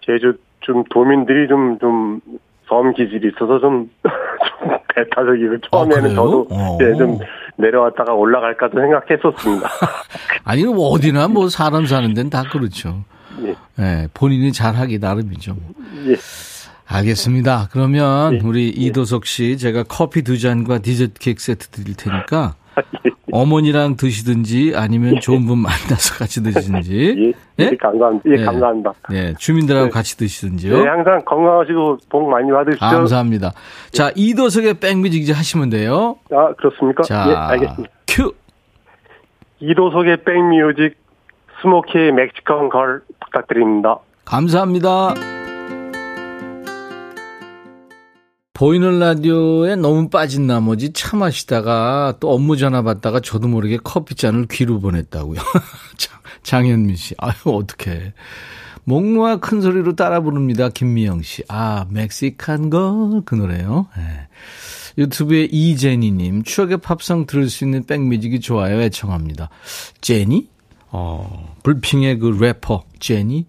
제주 0.06 0.38
좀 0.62 0.84
도민들이 0.90 1.48
좀 1.48 1.78
좀 1.80 2.20
섬 2.68 2.94
기질이 2.94 3.30
있어서 3.30 3.60
좀, 3.60 3.90
좀 4.04 4.78
배타적이고 4.96 5.58
처음에는 5.72 6.02
그래요? 6.02 6.16
저도 6.16 6.48
어. 6.52 6.78
예, 6.82 6.98
좀 6.98 7.20
내려왔다가 7.58 8.14
올라갈까도 8.14 8.80
생각했었습니다. 8.80 9.70
아니, 10.44 10.64
뭐 10.64 10.90
어디나 10.90 11.28
뭐 11.28 11.50
사람 11.50 11.86
사는 11.86 12.14
데는 12.14 12.30
다 12.30 12.44
그렇죠. 12.44 13.04
예, 13.44 13.56
예, 13.80 14.08
본인이 14.14 14.52
잘하기 14.52 15.00
나름이죠. 15.00 15.56
예. 16.08 16.16
알겠습니다. 16.88 17.68
그러면 17.72 18.36
예. 18.36 18.40
우리 18.44 18.70
이도석 18.70 19.26
씨 19.26 19.58
제가 19.58 19.84
커피 19.84 20.22
두 20.22 20.40
잔과 20.40 20.80
디저트 20.80 21.20
케이크 21.20 21.42
세트 21.42 21.68
드릴 21.68 21.96
테니까 21.98 22.56
어머니랑 23.32 23.98
드시든지 23.98 24.74
아니면 24.76 25.20
좋은 25.20 25.46
분 25.46 25.60
만나서 25.60 26.16
같이 26.16 26.42
드시든지 26.44 27.34
예, 27.60 27.64
예? 27.64 27.70
예, 27.72 27.76
감사합니다. 27.76 28.30
예, 28.30 28.34
예. 28.40 28.46
감사합니다. 28.46 28.94
네, 29.10 29.34
주민들하고 29.38 29.86
네. 29.86 29.92
같이 29.92 30.16
예, 30.18 30.26
드시든지요. 30.26 30.78
항상 30.88 31.22
건강하시고 31.26 31.98
복 32.10 32.30
많이 32.30 32.52
받으시죠. 32.52 32.80
감사합니다. 32.80 33.54
자, 33.92 34.12
이도석의 34.16 34.76
백뮤직 34.76 35.22
이제 35.22 35.34
하시면 35.34 35.70
돼요. 35.70 36.18
아, 36.32 36.54
그렇습니까? 36.54 37.04
자, 37.04 37.26
예, 37.30 37.34
알겠습니다. 37.36 37.94
큐. 38.08 38.34
이도석의 39.60 40.24
백뮤직 40.24 40.98
스모키의 41.62 42.12
멕시칸 42.14 42.70
걸 42.70 43.02
부탁드립니다. 43.20 43.98
감사합니다. 44.26 45.37
보이는 48.58 48.98
라디오에 48.98 49.76
너무 49.76 50.10
빠진 50.10 50.48
나머지 50.48 50.92
차 50.92 51.16
마시다가 51.16 52.16
또 52.20 52.32
업무 52.34 52.58
전화 52.58 52.82
받다가 52.82 53.20
저도 53.20 53.48
모르게 53.48 53.78
커피잔을 53.78 54.48
귀로 54.50 54.80
보냈다고요. 54.80 55.40
장- 55.98 56.20
장현민 56.42 56.96
씨. 56.96 57.14
아유, 57.20 57.34
어떡해. 57.46 58.14
목 58.84 59.06
놓아 59.06 59.36
큰 59.38 59.62
소리로 59.62 59.96
따라 59.96 60.22
부릅니다. 60.22 60.70
김미영 60.70 61.22
씨. 61.22 61.44
아, 61.50 61.86
Mexican 61.92 62.72
Girl. 62.72 63.22
그 63.26 63.36
노래요. 63.36 63.90
예. 63.96 64.28
유튜브에 64.98 65.44
이제니님. 65.52 66.42
추억의 66.42 66.78
팝송 66.78 67.28
들을 67.28 67.52
수 67.52 67.64
있는 67.64 67.84
백뮤직이 67.84 68.40
좋아요. 68.40 68.82
애청합니다. 68.82 69.50
제니? 70.02 70.50
어, 70.90 71.56
블핑의 71.62 72.18
그 72.18 72.36
래퍼, 72.42 72.86
제니? 73.00 73.46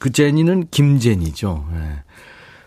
그 0.00 0.10
제니는 0.10 0.66
김제니죠. 0.72 1.64
예. 1.74 2.02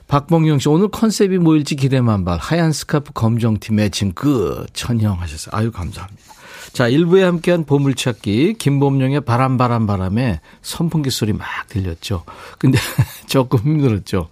박봉영 0.09 0.57
씨, 0.57 0.67
오늘 0.69 0.87
컨셉이 0.87 1.37
뭐일지 1.37 1.75
기대 1.75 2.25
만발. 2.25 2.39
하얀 2.39 2.71
스카프 2.71 3.13
검정티 3.13 3.73
매칭 3.73 4.13
끝. 4.13 4.65
천형 4.73 5.21
하셨어요. 5.21 5.51
아유, 5.55 5.71
감사합니다. 5.71 6.33
자, 6.73 6.87
일부에 6.87 7.23
함께한 7.23 7.63
보물찾기. 7.63 8.55
김범용의 8.55 9.21
바람, 9.21 9.57
바람, 9.57 9.85
바람에 9.85 10.41
선풍기 10.63 11.11
소리 11.11 11.31
막 11.31 11.47
들렸죠. 11.67 12.23
근데 12.57 12.79
조금 13.29 13.59
힘들었죠. 13.59 14.29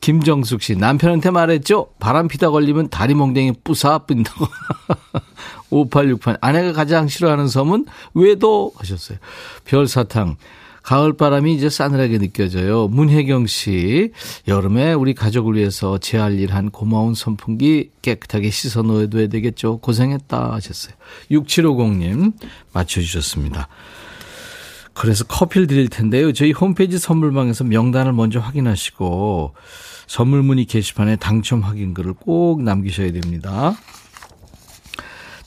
김정숙 0.00 0.62
씨, 0.62 0.76
남편한테 0.76 1.30
말했죠? 1.30 1.88
바람 1.98 2.26
피다 2.26 2.48
걸리면 2.48 2.88
다리 2.88 3.12
몽댕이 3.12 3.52
뿌사 3.64 3.98
빈다고. 3.98 4.46
5868. 5.68 6.38
아내가 6.40 6.72
가장 6.72 7.06
싫어하는 7.06 7.48
섬은 7.48 7.84
외도 8.14 8.72
하셨어요. 8.76 9.18
별사탕. 9.66 10.36
가을 10.88 11.12
바람이 11.12 11.54
이제 11.54 11.68
싸늘하게 11.68 12.16
느껴져요. 12.16 12.88
문혜경 12.88 13.46
씨, 13.46 14.10
여름에 14.48 14.94
우리 14.94 15.12
가족을 15.12 15.56
위해서 15.56 15.98
제 15.98 16.16
할 16.16 16.38
일 16.40 16.54
한 16.54 16.70
고마운 16.70 17.12
선풍기 17.14 17.90
깨끗하게 18.00 18.48
씻어 18.48 18.80
놓아둬야 18.80 19.26
되겠죠. 19.26 19.80
고생했다 19.80 20.54
하셨어요. 20.54 20.94
6750님, 21.30 22.32
맞춰주셨습니다. 22.72 23.68
그래서 24.94 25.24
커피를 25.24 25.66
드릴 25.66 25.90
텐데요. 25.90 26.32
저희 26.32 26.52
홈페이지 26.52 26.98
선물방에서 26.98 27.64
명단을 27.64 28.14
먼저 28.14 28.40
확인하시고 28.40 29.52
선물 30.06 30.42
문의 30.42 30.64
게시판에 30.64 31.16
당첨 31.16 31.60
확인글을 31.60 32.14
꼭 32.14 32.62
남기셔야 32.62 33.12
됩니다. 33.12 33.76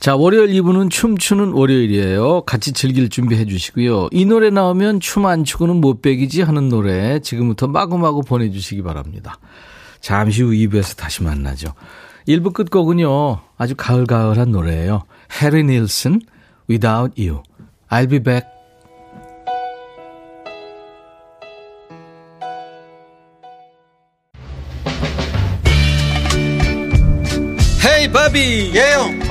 자, 0.01 0.15
월요일 0.15 0.49
2부는 0.59 0.89
춤추는 0.89 1.51
월요일이에요. 1.51 2.41
같이 2.41 2.73
즐길 2.73 3.07
준비해 3.07 3.45
주시고요. 3.45 4.07
이 4.11 4.25
노래 4.25 4.49
나오면 4.49 4.99
춤 4.99 5.27
안 5.27 5.43
추고는 5.43 5.75
못 5.75 6.01
배기지 6.01 6.41
하는 6.41 6.69
노래 6.69 7.19
지금부터 7.19 7.67
마구마구 7.67 8.23
보내주시기 8.23 8.81
바랍니다. 8.81 9.37
잠시 9.99 10.41
후 10.41 10.49
2부에서 10.49 10.97
다시 10.97 11.21
만나죠. 11.21 11.75
1부 12.27 12.51
끝곡은요. 12.51 13.41
아주 13.57 13.75
가을가을한 13.77 14.49
노래예요. 14.49 15.03
해리 15.39 15.61
닐슨, 15.63 16.19
Without 16.67 17.21
You. 17.21 17.43
I'll 17.91 18.09
be 18.09 18.17
back. 18.17 18.47
헤이 27.85 28.11
바비 28.11 28.71
예영 28.75 29.30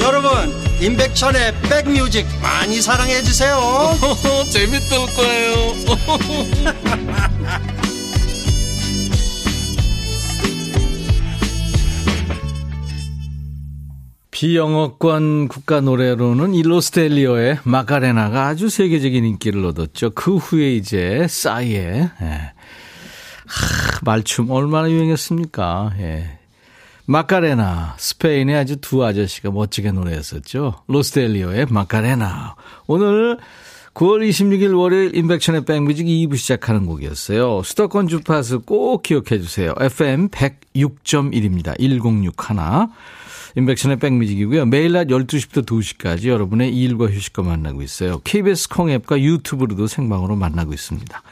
여러분 0.00 0.30
임백천의 0.80 1.54
백뮤직 1.62 2.26
많이 2.42 2.80
사랑해 2.80 3.22
주세요 3.22 3.58
재밌을 4.50 4.98
거예요 5.14 5.74
비영어권 14.40 15.48
국가 15.48 15.82
노래로는 15.82 16.54
일로스텔리오의 16.54 17.58
마카레나가 17.62 18.46
아주 18.46 18.70
세계적인 18.70 19.22
인기를 19.26 19.62
얻었죠. 19.66 20.12
그 20.14 20.36
후에 20.36 20.76
이제 20.76 21.26
싸이의 21.28 22.10
예. 22.22 22.26
하, 22.26 24.00
말춤 24.02 24.50
얼마나 24.50 24.90
유행했습니까? 24.90 25.92
예. 25.98 26.39
마카레나 27.10 27.96
스페인의 27.98 28.54
아주 28.54 28.76
두 28.76 29.04
아저씨가 29.04 29.50
멋지게 29.50 29.90
노래했었죠. 29.90 30.84
로스텔리오의 30.86 31.66
마카레나. 31.68 32.54
오늘 32.86 33.36
9월 33.94 34.28
26일 34.28 34.78
월요일 34.78 35.16
인백션의 35.16 35.64
백뮤직 35.64 36.06
2부 36.06 36.36
시작하는 36.36 36.86
곡이었어요. 36.86 37.64
수도권 37.64 38.06
주파수 38.06 38.60
꼭 38.60 39.02
기억해 39.02 39.40
주세요. 39.40 39.74
FM 39.80 40.28
106.1입니다. 40.28 41.76
1061. 41.80 42.36
인백션의 43.56 43.98
백뮤직이고요. 43.98 44.66
매일 44.66 44.92
낮 44.92 45.08
12시부터 45.08 45.66
2시까지 45.66 46.28
여러분의 46.28 46.72
일과 46.72 47.06
휴식과 47.06 47.42
만나고 47.42 47.82
있어요. 47.82 48.20
KBS 48.22 48.68
콩 48.68 48.88
앱과 48.88 49.20
유튜브로도 49.20 49.88
생방으로 49.88 50.36
만나고 50.36 50.72
있습니다. 50.72 51.22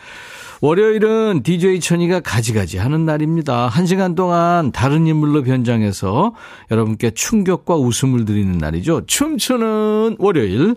월요일은 0.60 1.42
DJ 1.44 1.78
천이가 1.78 2.20
가지가지 2.20 2.78
하는 2.78 3.04
날입니다. 3.04 3.68
한 3.68 3.86
시간 3.86 4.14
동안 4.16 4.72
다른 4.72 5.06
인물로 5.06 5.44
변장해서 5.44 6.34
여러분께 6.70 7.12
충격과 7.12 7.76
웃음을 7.76 8.24
드리는 8.24 8.58
날이죠. 8.58 9.06
춤추는 9.06 10.16
월요일. 10.18 10.74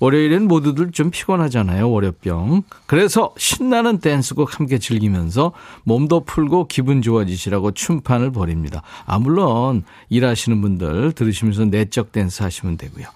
월요일엔 0.00 0.46
모두들 0.46 0.92
좀 0.92 1.10
피곤하잖아요. 1.10 1.90
월요병. 1.90 2.62
그래서 2.86 3.34
신나는 3.36 3.98
댄스곡 3.98 4.58
함께 4.58 4.78
즐기면서 4.78 5.52
몸도 5.82 6.20
풀고 6.20 6.68
기분 6.68 7.02
좋아지시라고 7.02 7.72
춤판을 7.72 8.30
벌입니다. 8.30 8.82
아, 9.06 9.18
물론 9.18 9.82
일하시는 10.08 10.60
분들 10.60 11.12
들으시면서 11.12 11.64
내적 11.64 12.12
댄스 12.12 12.44
하시면 12.44 12.76
되고요. 12.76 13.06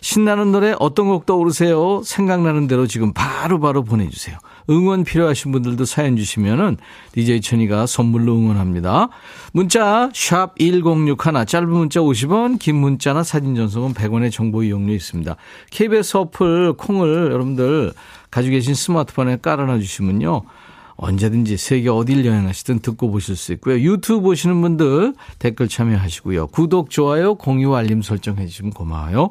신나는 0.00 0.52
노래 0.52 0.74
어떤 0.78 1.08
곡 1.08 1.26
떠오르세요? 1.26 2.02
생각나는 2.04 2.68
대로 2.68 2.86
지금 2.86 3.12
바로바로 3.12 3.60
바로 3.60 3.82
보내주세요. 3.82 4.38
응원 4.70 5.04
필요하신 5.04 5.52
분들도 5.52 5.84
사연 5.84 6.16
주시면은 6.16 6.76
DJ 7.12 7.40
천이가 7.40 7.86
선물로 7.86 8.36
응원합니다. 8.36 9.08
문자 9.52 10.10
샵 10.14 10.58
1061, 10.58 11.46
짧은 11.46 11.68
문자 11.68 12.00
50원, 12.00 12.58
긴 12.58 12.76
문자나 12.76 13.22
사진 13.22 13.54
전송은 13.54 13.94
100원의 13.94 14.30
정보 14.30 14.62
이용료 14.62 14.92
있습니다. 14.92 15.36
KBS 15.70 16.16
어플 16.16 16.74
콩을 16.74 17.32
여러분들 17.32 17.92
가지고 18.30 18.52
계신 18.52 18.74
스마트폰에 18.74 19.38
깔아놔 19.42 19.78
주시면요. 19.78 20.42
언제든지 20.96 21.56
세계 21.56 21.88
어딜 21.88 22.24
여행하시든 22.24 22.80
듣고 22.80 23.10
보실 23.10 23.34
수 23.34 23.52
있고요. 23.54 23.80
유튜브 23.80 24.20
보시는 24.22 24.60
분들 24.60 25.14
댓글 25.38 25.68
참여하시고요. 25.68 26.48
구독, 26.48 26.90
좋아요, 26.90 27.34
공유, 27.34 27.74
알림 27.74 28.02
설정해 28.02 28.46
주시면 28.46 28.72
고마워요. 28.72 29.30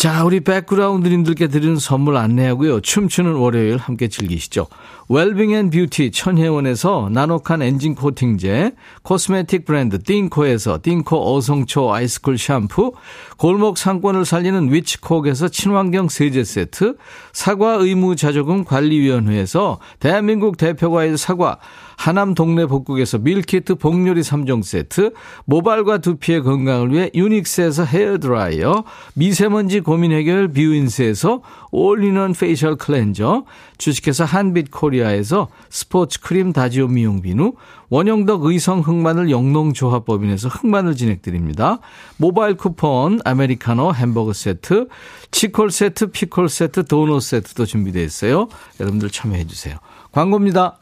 자, 0.00 0.24
우리 0.24 0.40
백그라운드님들께 0.40 1.48
드리는 1.48 1.76
선물 1.76 2.16
안내하고요. 2.16 2.80
춤추는 2.80 3.34
월요일 3.34 3.76
함께 3.76 4.08
즐기시죠. 4.08 4.66
웰빙 5.12 5.50
앤 5.50 5.70
뷰티 5.70 6.12
천혜원에서 6.12 7.08
나노칸 7.10 7.62
엔진 7.62 7.96
코팅제, 7.96 8.70
코스메틱 9.02 9.64
브랜드 9.64 10.00
띵코에서 10.00 10.78
띵코 10.80 11.34
어성초 11.34 11.92
아이스쿨 11.92 12.38
샴푸, 12.38 12.92
골목 13.36 13.76
상권을 13.76 14.24
살리는 14.24 14.72
위치콕에서 14.72 15.48
친환경 15.48 16.08
세제 16.08 16.44
세트, 16.44 16.94
사과 17.32 17.72
의무 17.72 18.14
자조금 18.14 18.62
관리위원회에서 18.62 19.80
대한민국 19.98 20.56
대표과일 20.56 21.18
사과, 21.18 21.58
하남 21.96 22.34
동네 22.34 22.64
복국에서 22.64 23.18
밀키트 23.18 23.74
복요리 23.74 24.20
3종 24.20 24.62
세트, 24.62 25.12
모발과 25.44 25.98
두피의 25.98 26.44
건강을 26.44 26.92
위해 26.92 27.10
유닉스에서 27.16 27.84
헤어드라이어, 27.84 28.84
미세먼지 29.14 29.80
고민 29.80 30.12
해결 30.12 30.48
뷰인스에서 30.48 31.42
올리는 31.72 32.32
facial 32.32 32.76
cleanser, 32.76 33.44
주식회사 33.80 34.26
한빛 34.26 34.70
코리아에서 34.70 35.48
스포츠 35.70 36.20
크림 36.20 36.52
다지오 36.52 36.86
미용 36.88 37.22
비누, 37.22 37.54
원형덕 37.88 38.44
의성 38.44 38.80
흑마늘 38.80 39.30
영농조합법인에서 39.30 40.48
흑마늘 40.48 40.94
진행드립니다. 40.96 41.78
모바일 42.18 42.58
쿠폰, 42.58 43.20
아메리카노 43.24 43.94
햄버거 43.94 44.34
세트, 44.34 44.88
치콜 45.30 45.70
세트, 45.70 46.10
피콜 46.10 46.50
세트, 46.50 46.84
도넛 46.84 47.22
세트도 47.22 47.64
준비되어 47.64 48.04
있어요. 48.04 48.48
여러분들 48.78 49.08
참여해 49.08 49.46
주세요. 49.46 49.76
광고입니다. 50.12 50.76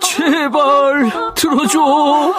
제발 0.00 1.34
들어줘. 1.34 2.32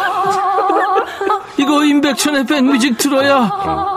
이거 1.60 1.86
임백천의 1.86 2.46
백뮤직 2.48 2.98
들어야 2.98 3.97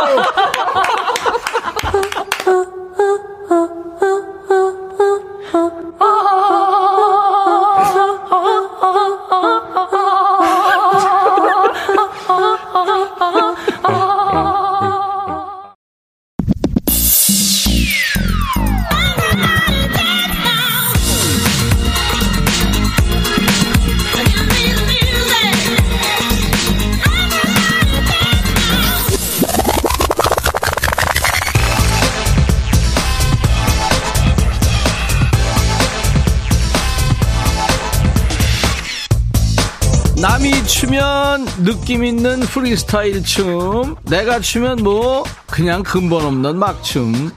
느낌 41.63 42.03
있는 42.03 42.39
프리스타일 42.39 43.23
춤. 43.23 43.95
내가 44.03 44.39
추면 44.39 44.77
뭐 44.81 45.23
그냥 45.47 45.83
근본 45.83 46.25
없는 46.25 46.57
막춤. 46.57 47.31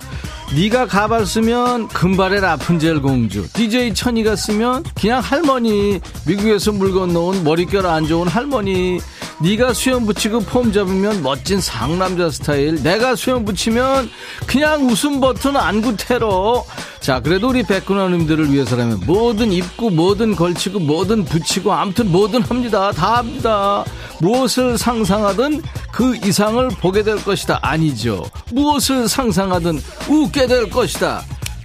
네가 0.56 0.86
가발 0.86 1.26
쓰면 1.26 1.88
금발의 1.88 2.40
라푼젤 2.40 3.02
공주. 3.02 3.46
DJ 3.52 3.94
천이가 3.94 4.36
쓰면 4.36 4.84
그냥 4.94 5.20
할머니. 5.20 6.00
미국에서 6.26 6.72
물 6.72 6.92
건너온 6.92 7.44
머릿결 7.44 7.86
안 7.86 8.06
좋은 8.06 8.28
할머니 8.28 8.98
네가 9.44 9.74
수염 9.74 10.06
붙이고 10.06 10.40
폼 10.40 10.72
잡으면 10.72 11.22
멋진 11.22 11.60
상남자 11.60 12.30
스타일. 12.30 12.82
내가 12.82 13.14
수염 13.14 13.44
붙이면 13.44 14.10
그냥 14.46 14.88
웃음 14.88 15.20
버튼 15.20 15.54
안구 15.54 15.98
테러. 15.98 16.64
자 17.00 17.20
그래도 17.20 17.50
우리 17.50 17.62
백근원님들을 17.62 18.50
위해서라면 18.50 19.02
뭐든 19.04 19.52
입고 19.52 19.90
뭐든 19.90 20.34
걸치고 20.34 20.80
뭐든 20.80 21.26
붙이고 21.26 21.74
아무튼 21.74 22.10
뭐든 22.10 22.40
합니다. 22.40 22.90
다 22.92 23.18
합니다. 23.18 23.84
무엇을 24.20 24.78
상상하든 24.78 25.60
그 25.92 26.16
이상을 26.16 26.66
보게 26.80 27.02
될 27.02 27.22
것이다. 27.22 27.58
아니죠. 27.60 28.24
무엇을 28.50 29.08
상상하든 29.08 29.78
웃게 30.08 30.46
될 30.46 30.70
것이다. 30.70 31.22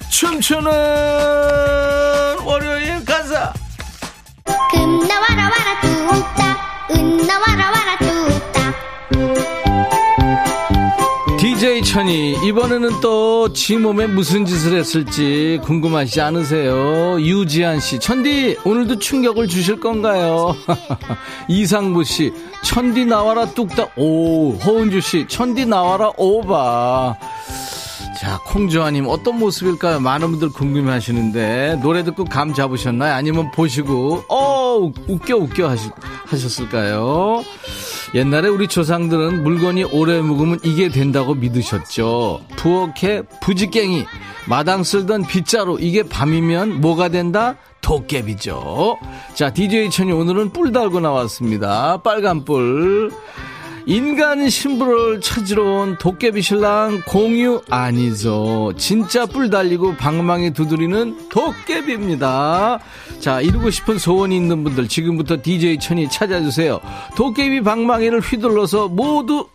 춤추는 0.09 0.69
월요일 2.43 3.05
가자 3.05 3.53
금나와라 4.69 5.43
와라 5.43 5.79
뚝딱 5.81 6.68
은나 6.91 7.33
와라 7.39 7.65
와라 7.71 7.97
뚝딱 7.99 8.75
DJ 11.37 11.83
천이 11.83 12.37
이번에는 12.47 12.99
또 13.01 13.29
지 13.53 13.77
몸에 13.77 14.05
무슨 14.07 14.45
짓을 14.45 14.77
했을지 14.77 15.59
궁금하시지 15.63 16.21
않으세요? 16.21 17.19
유지한 17.19 17.79
씨, 17.79 17.99
천디 17.99 18.57
오늘도 18.63 18.99
충격을 18.99 19.47
주실 19.47 19.79
건가요? 19.79 20.55
이상부 21.49 22.03
씨, 22.03 22.31
천디 22.63 23.05
나와라 23.05 23.45
뚝딱 23.45 23.93
오 23.97 24.53
허은주 24.53 25.01
씨, 25.01 25.25
천디 25.27 25.65
나와라 25.65 26.11
오바. 26.17 27.15
자, 28.21 28.37
콩조아님 28.47 29.07
어떤 29.07 29.39
모습일까요? 29.39 29.99
많은 30.01 30.29
분들 30.31 30.49
궁금해 30.49 30.91
하시는데, 30.91 31.79
노래 31.81 32.03
듣고 32.03 32.25
감 32.25 32.53
잡으셨나요? 32.53 33.13
아니면 33.13 33.49
보시고, 33.51 34.25
어, 34.27 34.48
웃겨, 35.07 35.35
웃겨 35.35 35.69
하시, 35.69 35.89
하셨을까요? 36.25 37.43
옛날에 38.15 38.47
우리 38.47 38.67
조상들은 38.67 39.43
물건이 39.43 39.83
오래 39.85 40.21
묵으면 40.21 40.59
이게 40.63 40.89
된다고 40.89 41.35
믿으셨죠. 41.35 42.41
부엌에 42.55 43.23
부지깽이, 43.41 44.05
마당 44.47 44.83
쓸던 44.83 45.27
빗자루, 45.27 45.77
이게 45.79 46.03
밤이면 46.03 46.81
뭐가 46.81 47.09
된다? 47.09 47.55
도깨비죠. 47.81 48.97
자, 49.33 49.53
DJ 49.53 49.89
천이 49.89 50.11
오늘은 50.11 50.51
뿔 50.51 50.71
달고 50.71 50.99
나왔습니다. 50.99 52.01
빨간 52.01 52.45
뿔. 52.45 53.11
인간 53.89 54.47
신부를 54.47 55.19
찾으러 55.19 55.63
온 55.63 55.97
도깨비 55.97 56.43
신랑 56.43 57.01
공유 57.07 57.59
아니죠. 57.71 58.71
진짜 58.77 59.25
뿔 59.25 59.49
달리고 59.49 59.95
방망이 59.95 60.53
두드리는 60.53 61.29
도깨비입니다. 61.29 62.77
자, 63.19 63.41
이루고 63.41 63.71
싶은 63.71 63.97
소원이 63.97 64.37
있는 64.37 64.63
분들 64.63 64.87
지금부터 64.87 65.37
DJ 65.41 65.79
천이 65.79 66.07
찾아주세요. 66.07 66.79
도깨비 67.15 67.61
방망이를 67.61 68.19
휘둘러서 68.19 68.89
모두 68.89 69.47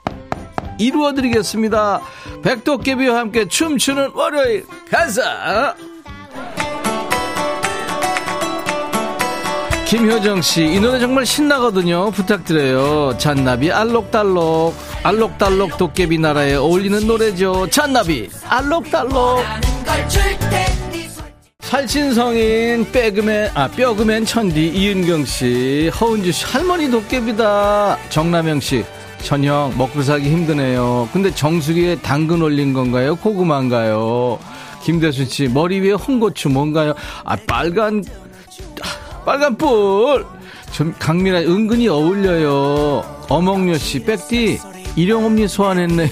이루어드리겠습니다. 0.80 2.00
백도깨비와 2.42 3.16
함께 3.16 3.46
춤추는 3.46 4.10
월요일 4.14 4.66
가자! 4.90 5.76
김효정 9.94 10.42
씨, 10.42 10.64
이 10.64 10.80
노래 10.80 10.98
정말 10.98 11.24
신나거든요. 11.24 12.10
부탁드려요. 12.10 13.16
잔나비 13.16 13.70
알록달록, 13.70 14.74
알록달록 15.04 15.78
도깨비 15.78 16.18
나라에 16.18 16.56
어울리는 16.56 17.06
노래죠. 17.06 17.68
잔나비 17.70 18.28
알록달록. 18.48 19.44
팔신성인 21.70 22.90
빼그맨 22.90 23.52
아 23.54 23.68
뼈그맨 23.68 24.24
천디 24.24 24.66
이은경 24.70 25.24
씨 25.26 25.92
허은주 26.00 26.32
씨 26.32 26.44
할머니 26.44 26.90
도깨비다 26.90 27.96
정남영 28.10 28.60
씨 28.60 28.84
천형 29.22 29.74
먹고 29.76 30.02
살기 30.02 30.28
힘드네요 30.28 31.08
근데 31.12 31.34
정수리에 31.34 31.96
당근 31.96 32.42
올린 32.42 32.74
건가요 32.74 33.16
고구마인가요 33.16 34.38
김대순 34.84 35.26
씨 35.26 35.48
머리 35.48 35.80
위에 35.80 35.92
홍고추 35.92 36.50
뭔가요 36.50 36.94
아 37.24 37.34
빨간 37.48 38.04
빨간 39.24 39.56
뿔. 39.56 40.24
좀 40.72 40.94
강민아 40.98 41.38
은근히 41.38 41.88
어울려요. 41.88 43.04
어몽여 43.28 43.78
씨 43.78 44.00
백디 44.00 44.58
일용엄니 44.96 45.48
소환했네요. 45.48 46.08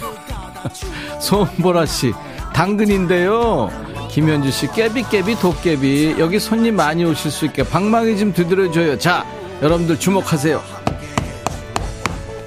소은보라 1.20 1.87
씨 1.87 2.12
당근인데요. 2.55 3.70
김현주 4.11 4.51
씨 4.51 4.70
깨비깨비 4.72 5.37
도깨비. 5.37 6.16
여기 6.18 6.38
손님 6.38 6.77
많이 6.77 7.05
오실 7.05 7.31
수 7.31 7.46
있게 7.46 7.62
방망이 7.64 8.16
좀 8.18 8.33
두드려줘요. 8.33 8.98
자 8.98 9.27
여러분들 9.62 9.98
주목하세요. 9.98 10.62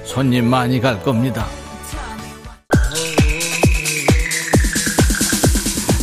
손님 0.04 0.48
많이 0.48 0.80
갈 0.80 1.02
겁니다 1.02 1.46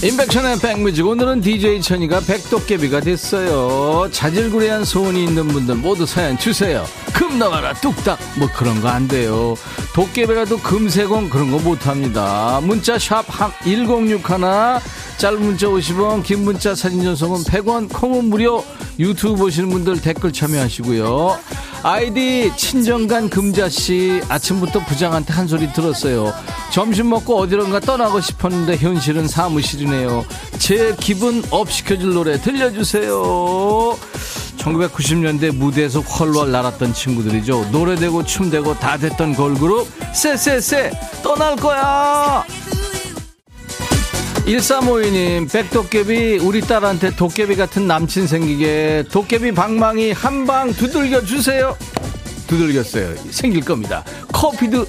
인백션의 0.04 0.60
백뮤직. 0.60 1.06
오늘은 1.08 1.40
DJ 1.40 1.82
천이가 1.82 2.20
백도깨비가 2.28 3.00
됐어요. 3.00 4.10
자질구레한 4.12 4.84
소원이 4.84 5.24
있는 5.24 5.48
분들 5.48 5.76
모두 5.76 6.06
사연 6.06 6.38
주세요. 6.38 6.86
금 7.14 7.40
나와라 7.40 7.74
뚝딱. 7.76 8.20
뭐 8.38 8.50
그런 8.54 8.82
거 8.82 8.90
안 8.90 9.08
돼요. 9.08 9.56
도깨비라도 9.96 10.58
금세공 10.60 11.30
그런 11.30 11.52
거 11.52 11.58
못합니다. 11.60 12.60
문자 12.62 13.00
샵 13.00 13.24
1061 13.64 14.22
짧은 15.18 15.42
문자 15.42 15.68
50원 15.68 16.24
긴 16.24 16.44
문자 16.44 16.76
사진 16.76 17.04
전송은 17.04 17.44
100원 17.44 17.92
콩은 17.92 18.26
무료. 18.26 18.64
유튜브 19.00 19.36
보시는 19.36 19.70
분들 19.70 20.02
댓글 20.02 20.32
참여하시고요. 20.34 21.38
아이디 21.84 22.52
친정간 22.56 23.30
금자씨 23.30 24.22
아침부터 24.30 24.86
부장한테 24.86 25.34
한 25.34 25.48
소리 25.48 25.72
들었어요. 25.74 26.34
점심 26.72 27.10
먹고 27.10 27.38
어디론가 27.40 27.82
떠나고 27.82 28.22
싶었는데 28.22 28.78
현실은 28.78 29.28
사무실이네요. 29.28 30.26
제 30.60 30.96
기분 31.00 31.44
up 31.50 31.72
시켜줄 31.72 32.14
노래 32.14 32.40
들려주세요. 32.40 33.98
1990년대 34.58 35.54
무대에서 35.54 36.00
훨훨 36.00 36.52
날았던 36.52 36.94
친구들이죠. 36.94 37.70
노래되고 37.72 38.24
춤되고 38.24 38.76
다 38.80 38.98
됐던 38.98 39.36
걸그룹 39.36 39.88
쎄쎄쎄 40.14 40.92
떠날 41.22 41.56
거야 41.58 42.46
1352님, 44.46 45.50
백도깨비, 45.52 46.40
우리 46.42 46.60
딸한테 46.62 47.16
도깨비 47.16 47.56
같은 47.56 47.88
남친 47.88 48.28
생기게, 48.28 49.06
도깨비 49.12 49.54
방망이 49.54 50.12
한 50.12 50.46
방 50.46 50.74
두들겨 50.74 51.24
주세요. 51.24 51.78
두들겼어요. 52.48 53.16
생길 53.32 53.64
겁니다. 53.64 54.04
커피도 54.34 54.86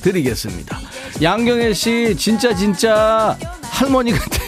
드리겠습니다. 0.00 0.80
양경혜 1.20 1.74
씨, 1.74 2.16
진짜, 2.18 2.54
진짜, 2.54 3.36
할머니 3.62 4.12
같아요. 4.12 4.44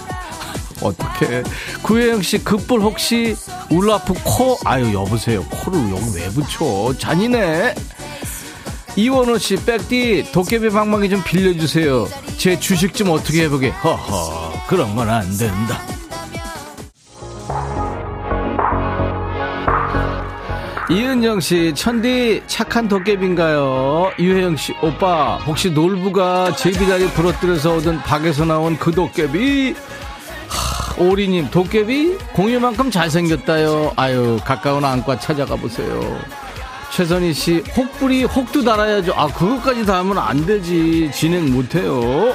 어떻게 0.80 1.42
구혜영 1.82 2.22
씨, 2.22 2.42
급불 2.42 2.80
혹시, 2.80 3.36
울라프 3.70 4.14
코? 4.24 4.56
아유, 4.64 4.94
여보세요. 4.94 5.44
코를 5.44 5.78
여기 5.90 6.16
왜 6.16 6.28
붙여? 6.30 6.94
잔인해. 6.98 7.74
이원호 8.96 9.36
씨, 9.38 9.56
백디, 9.56 10.30
도깨비 10.32 10.70
방망이 10.70 11.10
좀 11.10 11.22
빌려주세요. 11.22 12.08
제 12.42 12.58
주식 12.58 12.92
좀 12.92 13.08
어떻게 13.10 13.44
해보게. 13.44 13.68
허허, 13.68 14.66
그런 14.66 14.96
건 14.96 15.08
안 15.08 15.22
된다. 15.38 15.78
이은정 20.90 21.38
씨, 21.38 21.72
천디, 21.74 22.42
착한 22.48 22.88
도깨비인가요? 22.88 24.10
유혜영 24.18 24.56
씨, 24.56 24.74
오빠, 24.82 25.36
혹시 25.36 25.70
놀부가 25.70 26.54
제비다리 26.56 27.06
부러뜨려서 27.10 27.76
얻은 27.76 27.98
박에서 28.00 28.44
나온 28.44 28.76
그 28.76 28.90
도깨비? 28.90 29.74
하, 30.48 31.00
오리님, 31.00 31.50
도깨비? 31.50 32.18
공유만큼 32.34 32.90
잘생겼다요. 32.90 33.92
아유, 33.94 34.40
가까운 34.44 34.84
안과 34.84 35.18
찾아가 35.20 35.54
보세요. 35.54 36.18
최선희 36.92 37.32
씨, 37.32 37.62
혹불이 37.76 38.24
혹도 38.24 38.62
달아야죠. 38.62 39.14
아, 39.14 39.26
그것까지 39.28 39.86
달으면 39.86 40.18
안 40.18 40.44
되지. 40.44 41.10
진행 41.14 41.50
못해요. 41.52 42.34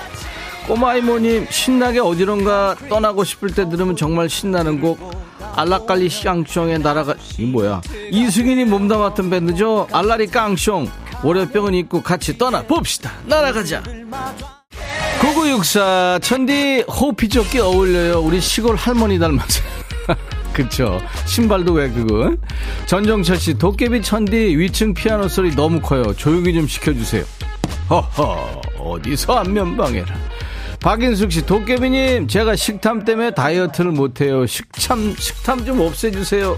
꼬마 0.68 0.96
이모님, 0.96 1.46
신나게 1.50 2.00
어디론가 2.00 2.76
떠나고 2.90 3.24
싶을 3.24 3.54
때 3.54 3.70
들으면 3.70 3.96
정말 3.96 4.30
신나는 4.30 4.82
곡. 4.82 5.16
알라깔리 5.56 6.08
쌍숑의 6.10 6.82
날아가, 6.82 7.16
이 7.38 7.46
뭐야. 7.46 7.82
이승인이 8.12 8.66
몸담 8.66 9.02
았던 9.02 9.30
밴드죠. 9.30 9.88
알라리 9.92 10.28
깡숑. 10.28 10.90
월요병은 11.24 11.74
있고 11.76 12.02
같이 12.02 12.38
떠나 12.38 12.62
봅시다. 12.64 13.12
날아가자. 13.26 13.82
9964, 15.22 16.20
천디, 16.22 16.86
호피 16.88 17.30
조끼 17.30 17.60
어울려요. 17.60 18.20
우리 18.20 18.40
시골 18.40 18.76
할머니 18.76 19.18
닮았어요. 19.18 19.66
그쵸. 20.58 21.00
신발도 21.26 21.74
왜 21.74 21.88
그건? 21.88 22.40
전정철 22.88 23.38
씨, 23.38 23.54
도깨비 23.54 24.02
천디 24.02 24.58
위층 24.58 24.96
피아노 24.96 25.28
소리 25.28 25.56
너무 25.56 25.80
커요. 25.80 26.16
조용히 26.16 26.52
좀 26.52 26.68
시켜주세요. 26.68 27.24
허허, 27.92 28.62
어디서 28.80 29.34
안면방해라. 29.34 30.08
박인숙 30.80 31.32
씨, 31.32 31.46
도깨비님, 31.46 32.28
제가 32.28 32.56
식탐 32.56 33.06
때문에 33.06 33.32
다이어트를 33.32 33.92
못해요. 33.92 34.48
식참, 34.48 35.16
식탐 35.16 35.64
좀 35.64 35.80
없애주세요. 35.80 36.58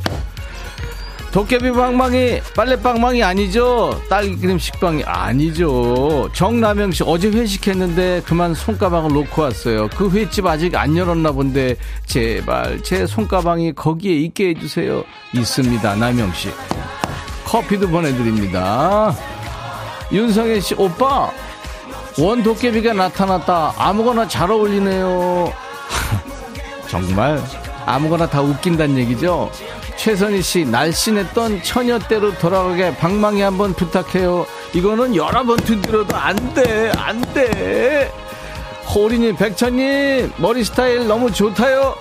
도깨비 1.32 1.72
방망이, 1.72 2.42
빨래 2.56 2.76
방망이 2.76 3.22
아니죠? 3.22 4.02
딸기크림 4.10 4.58
식빵이 4.58 5.04
아니죠. 5.04 6.28
정남영 6.34 6.92
씨, 6.92 7.04
어제 7.06 7.30
회식했는데 7.30 8.24
그만 8.26 8.56
손가방을 8.56 9.14
놓고 9.14 9.44
왔어요. 9.44 9.90
그 9.90 10.10
횟집 10.10 10.48
아직 10.48 10.76
안 10.76 10.98
열었나 10.98 11.32
본데, 11.32 11.76
제발, 12.08 12.82
제 12.82 13.06
손가방이 13.06 13.74
거기에 13.74 14.16
있게 14.22 14.50
해주세요. 14.50 15.04
있습니다, 15.34 15.96
남영 15.96 16.34
씨. 16.34 16.50
커피도 17.46 17.88
보내드립니다. 17.90 19.16
윤성혜 20.12 20.60
씨, 20.62 20.74
오빠, 20.76 21.30
원 22.18 22.42
도깨비가 22.42 22.94
나타났다. 22.94 23.76
아무거나 23.78 24.28
잘 24.28 24.50
어울리네요. 24.50 25.54
정말 26.90 27.40
아무거나 27.86 28.28
다 28.28 28.42
웃긴다는 28.42 28.98
얘기죠. 28.98 29.52
최선희 30.10 30.42
씨, 30.42 30.66
날씬했던 30.66 31.62
처녀 31.62 32.00
때로 32.00 32.36
돌아가게 32.40 32.98
방망이 32.98 33.42
한번 33.42 33.76
부탁해요. 33.76 34.48
이거는 34.74 35.16
여러 35.16 35.44
번 35.44 35.56
두드려도 35.58 36.16
안 36.16 36.36
돼, 36.56 36.92
안 36.98 37.22
돼. 37.32 38.12
호리님, 38.92 39.36
백천님, 39.36 40.34
머리 40.38 40.64
스타일 40.64 41.08
너무 41.08 41.32
좋다요. 41.32 41.96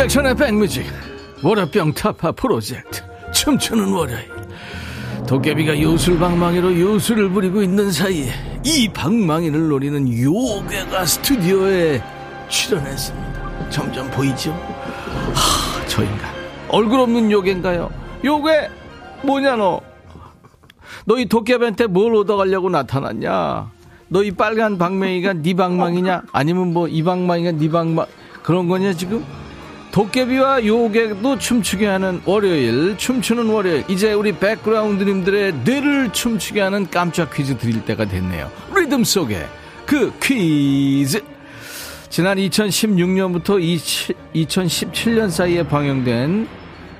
임백천의 0.00 0.34
백뮤직 0.34 0.86
월요병 1.42 1.92
타파 1.92 2.32
프로젝트 2.32 3.02
춤추는 3.34 3.92
월요일. 3.92 4.30
도깨비가 5.26 5.78
요술방망이로 5.78 6.80
요술을 6.80 7.28
부리고 7.28 7.62
있는 7.62 7.92
사이에 7.92 8.32
이 8.64 8.88
방망이를 8.88 9.68
노리는 9.68 10.08
요괴가 10.22 11.04
스튜디오에 11.04 12.02
출연했습니다. 12.48 13.68
점점 13.68 14.10
보이죠? 14.10 14.52
하, 15.34 15.86
저 15.86 16.02
인간. 16.02 16.30
얼굴 16.70 17.00
없는 17.00 17.30
요괴인가요? 17.30 17.90
요괴 18.24 18.70
뭐냐 19.22 19.56
너? 19.56 19.82
너이 21.04 21.26
도깨비한테 21.26 21.88
뭘 21.88 22.14
얻어가려고 22.16 22.70
나타났냐? 22.70 23.70
너 24.08 24.22
이 24.22 24.30
빨간 24.30 24.78
방망이가 24.78 25.34
네 25.34 25.52
방망이냐? 25.52 26.22
아니면 26.32 26.72
뭐 26.72 26.88
이 26.88 27.02
방망이가 27.02 27.52
네 27.52 27.68
방망 27.68 28.06
그런 28.42 28.66
거냐 28.66 28.94
지금 28.94 29.24
도깨비와 29.90 30.64
요괴도 30.64 31.38
춤추게 31.38 31.86
하는 31.86 32.20
월요일 32.24 32.96
춤추는 32.96 33.48
월요일 33.48 33.84
이제 33.88 34.12
우리 34.12 34.32
백그라운드님들의 34.32 35.54
뇌를 35.64 36.12
춤추게 36.12 36.60
하는 36.60 36.88
깜짝 36.90 37.34
퀴즈 37.34 37.58
드릴 37.58 37.84
때가 37.84 38.04
됐네요 38.04 38.50
리듬 38.74 39.04
속에 39.04 39.46
그 39.86 40.12
퀴즈 40.22 41.22
지난 42.08 42.38
2016년부터 42.38 43.60
2017년 44.34 45.30
사이에 45.30 45.64
방영된 45.64 46.48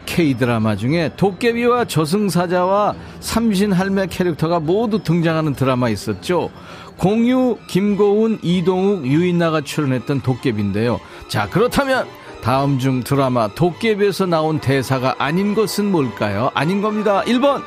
K-드라마 0.06 0.74
중에 0.74 1.12
도깨비와 1.16 1.84
저승사자와 1.84 2.94
삼신할매 3.20 4.06
캐릭터가 4.06 4.58
모두 4.58 5.00
등장하는 5.02 5.54
드라마 5.54 5.88
있었죠. 5.88 6.50
공유, 6.96 7.56
김고은, 7.68 8.40
이동욱, 8.42 9.06
유인나가 9.06 9.60
출연했던 9.60 10.22
도깨비인데요. 10.22 11.00
자, 11.28 11.48
그렇다면 11.48 12.06
다음 12.42 12.78
중 12.78 13.02
드라마 13.02 13.48
도깨비에서 13.48 14.26
나온 14.26 14.60
대사가 14.60 15.14
아닌 15.18 15.54
것은 15.54 15.90
뭘까요? 15.90 16.50
아닌 16.54 16.80
겁니다. 16.80 17.22
1번. 17.24 17.62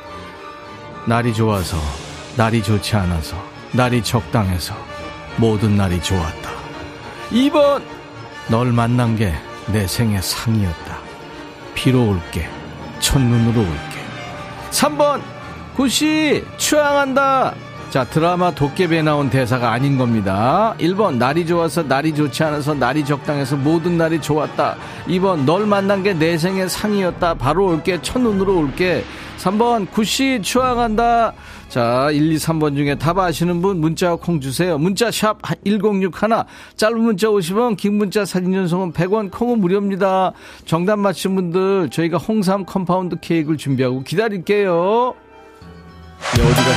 날이 1.06 1.32
좋아서, 1.32 1.76
날이 2.36 2.62
좋지 2.62 2.96
않아서, 2.96 3.36
날이 3.72 4.02
적당해서, 4.02 4.74
모든 5.36 5.76
날이 5.76 6.00
좋았다. 6.02 6.50
2번. 7.30 7.82
널 8.48 8.72
만난 8.72 9.16
게 9.16 9.34
내 9.66 9.86
생의 9.86 10.20
상이었다. 10.22 10.98
비로 11.74 12.08
올게. 12.08 12.48
첫눈으로 13.00 13.60
올게. 13.60 14.04
3번. 14.70 15.22
구씨, 15.74 16.44
추앙한다. 16.56 17.54
자, 17.94 18.02
드라마 18.02 18.50
도깨비에 18.52 19.02
나온 19.02 19.30
대사가 19.30 19.70
아닌 19.70 19.96
겁니다. 19.96 20.74
1번, 20.80 21.16
날이 21.16 21.46
좋아서 21.46 21.84
날이 21.84 22.12
좋지 22.12 22.42
않아서 22.42 22.74
날이 22.74 23.04
적당해서 23.04 23.54
모든 23.54 23.96
날이 23.96 24.20
좋았다. 24.20 24.74
2번, 25.06 25.44
널 25.44 25.64
만난 25.64 26.02
게 26.02 26.12
내 26.12 26.36
생의 26.36 26.68
상이었다. 26.68 27.34
바로 27.34 27.66
올게. 27.66 28.02
첫눈으로 28.02 28.58
올게. 28.58 29.04
3번, 29.38 29.88
구씨, 29.92 30.40
추앙한다. 30.42 31.34
자, 31.68 32.10
1, 32.10 32.32
2, 32.32 32.34
3번 32.34 32.74
중에 32.74 32.96
답 32.96 33.16
아시는 33.16 33.62
분 33.62 33.78
문자 33.80 34.16
콩 34.16 34.40
주세요. 34.40 34.76
문자 34.76 35.12
샵 35.12 35.38
1061, 35.64 36.10
짧은 36.74 36.98
문자 37.00 37.28
50원, 37.28 37.76
긴 37.76 37.94
문자 37.94 38.24
사진 38.24 38.54
전송은 38.54 38.92
100원, 38.92 39.30
콩은 39.30 39.60
무료입니다. 39.60 40.32
정답 40.66 40.98
맞힌 40.98 41.36
분들 41.36 41.90
저희가 41.90 42.18
홍삼 42.18 42.64
compound 42.64 43.20
K를 43.20 43.56
준비하고 43.56 44.02
기다릴게요. 44.02 45.14
네, 46.20 46.42
어디가 46.42 46.74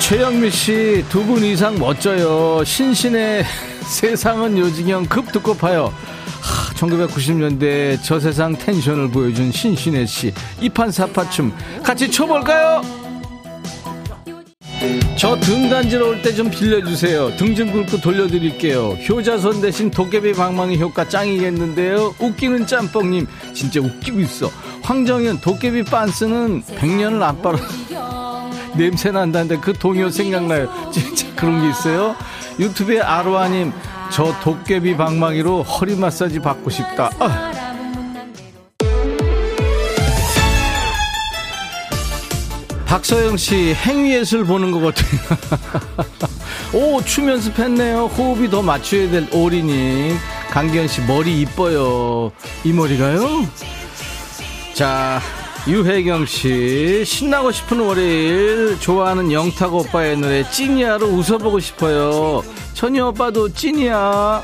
최영미 0.00 0.50
씨 0.50 1.04
두 1.08 1.24
분 1.24 1.44
이상 1.44 1.78
멋져요. 1.78 2.62
신신애의 2.64 3.44
세상은 3.86 4.58
요지경 4.58 5.06
급 5.06 5.30
듣고 5.32 5.54
파요. 5.56 5.92
1990년대 6.74 7.98
저 8.02 8.18
세상 8.18 8.52
텐션을 8.56 9.08
보여준 9.10 9.52
신신애 9.52 10.04
씨 10.06 10.32
이판사판춤 10.60 11.52
같이 11.84 12.10
춰볼까요? 12.10 12.82
저 15.16 15.36
등 15.38 15.68
간지러울 15.70 16.20
때 16.22 16.34
좀 16.34 16.50
빌려주세요. 16.50 17.36
등 17.36 17.54
좀 17.54 17.70
긁고 17.72 18.00
돌려드릴게요. 18.00 18.96
효자손 19.08 19.60
대신 19.60 19.90
도깨비 19.90 20.32
방망이 20.32 20.78
효과 20.80 21.08
짱이겠는데요. 21.08 22.14
웃기는 22.18 22.66
짬뽕님 22.66 23.26
진짜 23.54 23.80
웃기고 23.80 24.20
있어. 24.20 24.50
황정현 24.82 25.40
도깨비 25.40 25.84
빤스는 25.84 26.62
100년을 26.62 27.22
안 27.22 27.40
빨아 27.42 27.58
냄새 28.76 29.10
난다는데 29.12 29.58
그 29.58 29.72
동요 29.74 30.10
생각나요. 30.10 30.68
진짜 30.92 31.26
그런 31.36 31.60
게 31.62 31.68
있어요. 31.70 32.16
유튜브에 32.58 33.00
아로아님 33.00 33.72
저 34.10 34.34
도깨비 34.42 34.96
방망이로 34.96 35.62
허리 35.62 35.94
마사지 35.94 36.38
받고 36.40 36.70
싶다. 36.70 37.10
아. 37.20 37.52
박서영 42.92 43.38
씨 43.38 43.72
행위예술 43.72 44.44
보는 44.44 44.70
것 44.70 44.80
같아요. 44.80 45.38
오, 46.76 47.00
춤 47.02 47.26
연습했네요. 47.26 48.04
호흡이 48.04 48.50
더 48.50 48.60
맞춰야 48.60 49.10
될 49.10 49.26
오리님. 49.32 50.14
강기현 50.50 50.88
씨 50.88 51.00
머리 51.00 51.40
이뻐요. 51.40 52.32
이 52.64 52.70
머리가요? 52.70 53.48
자, 54.74 55.22
유혜경 55.66 56.26
씨 56.26 57.02
신나고 57.06 57.50
싶은 57.50 57.80
월요일 57.80 58.78
좋아하는 58.78 59.32
영탁 59.32 59.72
오빠의 59.72 60.18
노래 60.18 60.46
찐이야로 60.50 61.06
웃어보고 61.06 61.60
싶어요. 61.60 62.42
천희 62.74 63.00
오빠도 63.00 63.54
찐이야. 63.54 64.42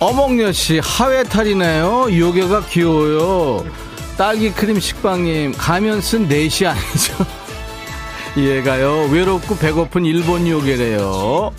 어몽여 0.00 0.50
씨 0.50 0.80
하회 0.82 1.22
탈이네요. 1.22 2.08
요괴가 2.10 2.66
귀여워요. 2.66 3.85
딸기 4.16 4.50
크림 4.52 4.80
식빵님 4.80 5.52
가면 5.56 6.00
쓴 6.00 6.26
넷이 6.28 6.66
아니죠. 6.66 7.14
얘가요 8.36 9.08
외롭고 9.10 9.56
배고픈 9.56 10.04
일본 10.04 10.46
요괴래요. 10.48 11.52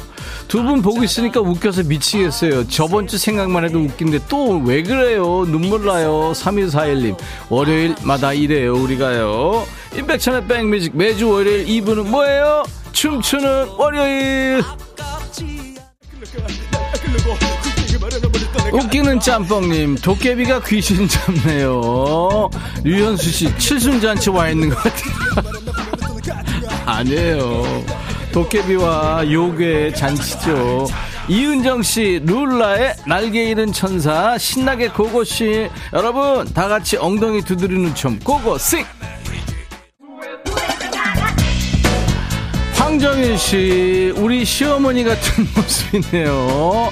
두 0.47 0.63
분 0.63 0.81
보고 0.81 1.03
있으니까 1.03 1.41
웃겨서 1.41 1.83
미치겠어요. 1.83 2.67
저번 2.69 3.05
주 3.07 3.17
생각만 3.17 3.65
해도 3.65 3.79
웃긴데 3.79 4.27
또 4.29 4.59
왜 4.63 4.81
그래요? 4.81 5.43
눈물 5.45 5.85
나요. 5.85 6.31
3241님. 6.33 7.17
월요일마다 7.49 8.31
이래요, 8.33 8.73
우리가요. 8.75 9.65
임백천의 9.97 10.47
백뮤직 10.47 10.95
매주 10.95 11.29
월요일 11.29 11.65
2부는 11.65 12.07
뭐예요? 12.07 12.63
춤추는 12.93 13.67
월요일. 13.77 14.63
웃기는 18.71 19.19
짬뽕님, 19.19 19.95
도깨비가 19.95 20.61
귀신 20.63 21.07
잡네요. 21.07 22.49
류현수 22.83 23.29
씨, 23.31 23.57
칠순잔치 23.57 24.29
와 24.29 24.49
있는 24.49 24.69
것 24.69 24.75
같아요. 24.77 25.57
아니에요. 26.85 27.83
도깨비와 28.31 29.31
요괴의 29.31 29.95
잔치죠. 29.95 30.87
이은정 31.29 31.81
씨, 31.83 32.21
룰라의 32.23 32.95
날개 33.05 33.43
잃은 33.49 33.73
천사, 33.73 34.37
신나게 34.37 34.89
고고 34.89 35.23
씨. 35.23 35.69
여러분, 35.93 36.45
다 36.53 36.67
같이 36.67 36.97
엉덩이 36.97 37.41
두드리는 37.41 37.93
춤, 37.95 38.19
고고, 38.19 38.57
씩! 38.57 38.85
황정윤 42.75 43.37
씨, 43.37 44.13
우리 44.15 44.45
시어머니 44.45 45.03
같은 45.03 45.47
모습이네요. 45.55 46.91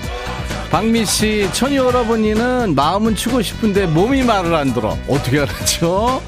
박미 0.71 1.05
씨, 1.05 1.49
천희 1.53 1.77
오라버니는 1.79 2.75
마음은 2.75 3.15
추고 3.15 3.41
싶은데 3.41 3.85
몸이 3.87 4.23
말을 4.23 4.53
안 4.53 4.73
들어. 4.73 4.97
어떻게 5.07 5.39
알았죠? 5.39 6.21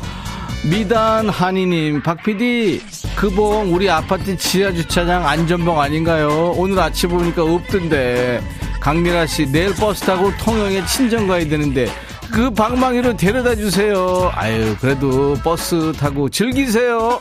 미단 0.69 1.29
한이님, 1.29 2.01
박 2.01 2.23
PD, 2.23 2.81
그봉 3.15 3.73
우리 3.73 3.89
아파트 3.89 4.38
지하 4.38 4.71
주차장 4.71 5.27
안전봉 5.27 5.79
아닌가요? 5.79 6.53
오늘 6.57 6.79
아침 6.79 7.09
보니까 7.09 7.43
없던데. 7.43 8.41
강미라 8.79 9.25
씨, 9.25 9.45
내일 9.51 9.73
버스 9.75 10.01
타고 10.05 10.31
통영에 10.38 10.85
친정 10.85 11.27
가야 11.27 11.45
되는데 11.47 11.89
그 12.31 12.49
방망이로 12.49 13.17
데려다 13.17 13.55
주세요. 13.55 14.31
아유, 14.33 14.75
그래도 14.79 15.33
버스 15.43 15.91
타고 15.93 16.29
즐기세요. 16.29 17.19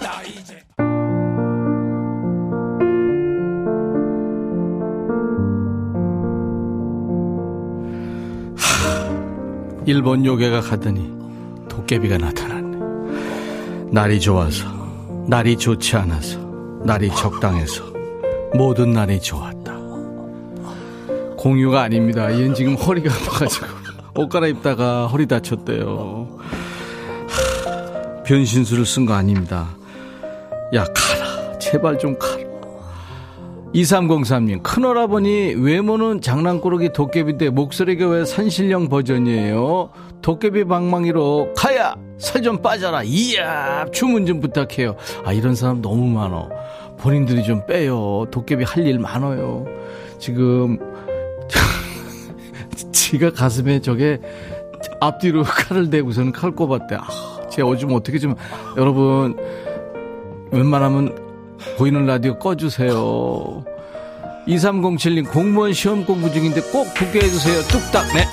일본 9.87 10.24
요괴가 10.24 10.61
가더니 10.62 11.12
도깨비가 11.68 12.18
나타났네. 12.18 13.91
날이 13.93 14.18
좋아서, 14.18 14.66
날이 15.28 15.57
좋지 15.57 15.95
않아서, 15.97 16.41
날이 16.84 17.09
적당해서, 17.11 17.84
모든 18.55 18.93
날이 18.93 19.20
좋았다. 19.20 19.76
공유가 21.39 21.82
아닙니다. 21.82 22.32
얘는 22.32 22.55
지금 22.55 22.74
허리가 22.74 23.14
아파가지고 23.14 23.66
옷 24.16 24.28
갈아입다가 24.28 25.07
허리 25.07 25.26
다쳤대요. 25.26 26.37
하, 27.28 28.22
변신술을 28.24 28.84
쓴 28.84 29.07
거 29.07 29.14
아닙니다. 29.14 29.68
야, 30.74 30.84
가라. 30.84 31.59
제발 31.61 31.97
좀 31.99 32.18
가라. 32.18 32.45
2303님, 33.76 34.62
큰오라버니 34.62 35.54
외모는 35.58 36.22
장난꾸러기 36.22 36.92
도깨비인데 36.94 37.50
목소리가 37.50 38.08
왜 38.08 38.24
산신령 38.24 38.88
버전이에요? 38.88 39.90
도깨비 40.22 40.64
방망이로 40.64 41.52
가야! 41.54 41.94
살 42.18 42.40
좀 42.42 42.62
빠져라! 42.62 43.02
이야! 43.04 43.84
주문 43.92 44.24
좀 44.24 44.40
부탁해요. 44.40 44.96
아, 45.26 45.32
이런 45.34 45.54
사람 45.54 45.82
너무 45.82 46.06
많어. 46.06 46.48
본인들이 46.98 47.42
좀 47.44 47.66
빼요. 47.66 48.24
도깨비 48.30 48.64
할 48.64 48.86
일 48.86 48.98
많아요. 48.98 49.66
지금, 50.18 50.78
지가 52.92 53.32
가슴에 53.32 53.80
저게 53.80 54.18
앞뒤로 55.00 55.42
칼을 55.42 55.90
대고서는 55.90 56.32
칼 56.32 56.50
꼽았대. 56.52 56.94
아, 56.94 57.06
제 57.50 57.60
요즘 57.60 57.92
어떻게 57.92 58.18
좀, 58.18 58.34
여러분, 58.78 59.36
웬만하면 60.50 61.25
보이는 61.76 62.07
라디오 62.07 62.38
꺼주세요. 62.38 63.64
2307님 64.48 65.30
공무원 65.30 65.72
시험 65.72 66.04
공부 66.04 66.32
중인데 66.32 66.61
꼭 66.72 66.92
붙게 66.94 67.20
해주세요. 67.20 67.62
뚝딱, 67.62 68.07
네. 68.14 68.26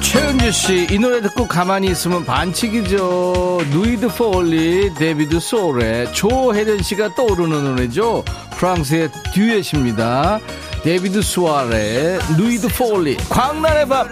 최은주 0.00 0.52
씨, 0.52 0.86
이 0.90 0.98
노래 0.98 1.20
듣고 1.22 1.46
가만히 1.46 1.88
있으면 1.88 2.24
반칙이죠. 2.24 3.60
Nuit 3.70 3.95
de 3.95 4.08
Folie, 4.08 4.92
Début 4.94 5.27
de 5.27 5.40
Soirée의 5.40 6.12
조혜련 6.12 6.82
씨가 6.82 7.14
떠오르는 7.14 7.64
노래죠. 7.64 8.24
프랑스의 8.56 9.10
듀엣입니다. 9.32 10.40
Début 10.82 11.11
de 11.11 11.22
Soirée, 11.22 12.18
Nuit 12.36 12.57
de 12.57 12.68
Folie, 12.68 13.16
광란의 13.30 13.88
밤. 13.88 14.08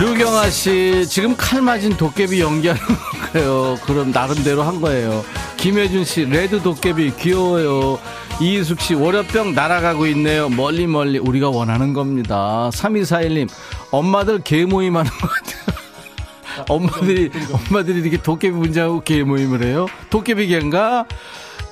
류경아 0.00 0.48
씨, 0.48 1.06
지금 1.06 1.36
칼 1.36 1.60
맞은 1.60 1.98
도깨비 1.98 2.40
연기하는 2.40 2.80
거예요. 3.34 3.76
그럼 3.84 4.10
나름대로 4.12 4.62
한 4.62 4.80
거예요. 4.80 5.22
김혜준 5.58 6.04
씨, 6.06 6.24
레드 6.24 6.62
도깨비 6.62 7.16
귀여워요. 7.18 7.98
이희숙 8.40 8.80
씨, 8.80 8.94
월요병 8.94 9.54
날아가고 9.54 10.06
있네요. 10.06 10.48
멀리 10.48 10.86
멀리 10.86 11.18
우리가 11.18 11.50
원하는 11.50 11.92
겁니다. 11.92 12.70
3241님, 12.72 13.50
엄마들 13.90 14.40
개 14.40 14.64
모임 14.64 14.96
하는 14.96 15.10
것 15.10 15.28
같아요. 15.28 16.64
엄마들이, 16.70 17.30
엄마들이 17.52 18.00
이렇게 18.00 18.16
도깨비 18.22 18.56
분장하고 18.56 19.02
개 19.02 19.22
모임을 19.22 19.62
해요? 19.64 19.86
도깨비 20.08 20.46
개인가? 20.46 21.04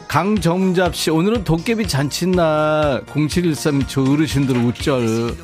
강정잡 0.07 0.95
씨, 0.95 1.11
오늘은 1.11 1.45
도깨비 1.45 1.89
잔칫날 1.89 3.05
0713 3.15 3.85
저 3.89 4.03
어르신들 4.03 4.55
우쩔. 4.59 5.35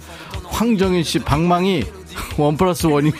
황정인 0.44 1.02
씨, 1.02 1.18
방망이 1.18 1.82
원 2.36 2.56
플러스 2.56 2.86
원이. 2.86 3.12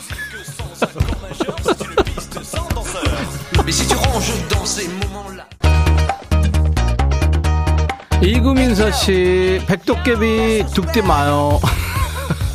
이구민서 8.21 8.91
씨, 8.91 9.61
백도깨비 9.67 10.65
둑대 10.73 11.01
마요. 11.01 11.59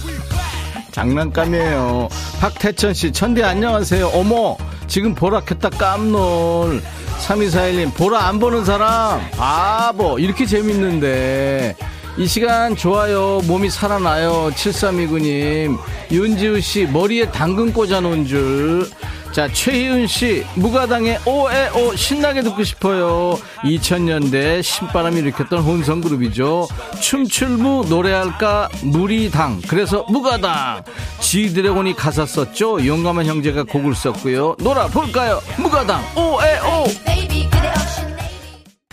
장난감이에요. 0.91 2.09
박태천 2.41 2.95
씨, 2.95 3.13
천디 3.13 3.43
안녕하세요. 3.45 4.09
어머, 4.09 4.57
지금 4.89 5.15
보라 5.15 5.41
켰다 5.41 5.71
깜놀. 5.71 6.83
3241님, 7.21 7.95
보라 7.95 8.27
안 8.27 8.39
보는 8.41 8.65
사람, 8.65 9.21
바보. 9.33 10.19
이렇게 10.19 10.47
재밌는데. 10.47 11.77
이 12.17 12.27
시간 12.27 12.77
좋아요. 12.77 13.41
몸이 13.47 13.71
살아나요. 13.71 14.51
7329님. 14.55 15.79
윤지우 16.11 16.61
씨, 16.61 16.85
머리에 16.87 17.31
당근 17.31 17.73
꽂아놓은 17.73 18.27
줄. 18.27 18.89
자, 19.33 19.49
최희은 19.51 20.09
씨, 20.09 20.45
무가당의 20.57 21.21
오에오 21.25 21.95
신나게 21.95 22.43
듣고 22.43 22.65
싶어요. 22.65 23.39
2000년대 23.63 24.61
신바람이 24.61 25.21
일으켰던 25.21 25.61
혼성그룹이죠. 25.61 26.67
춤출무 27.01 27.87
노래할까 27.89 28.69
무리당. 28.83 29.63
그래서 29.69 30.05
무가당. 30.09 30.83
지드래곤이 31.21 31.95
가사 31.95 32.27
썼죠. 32.27 32.85
용감한 32.85 33.27
형제가 33.27 33.63
곡을 33.63 33.95
썼고요. 33.95 34.57
놀아볼까요? 34.59 35.41
무가당 35.59 36.03
오에오. 36.17 37.50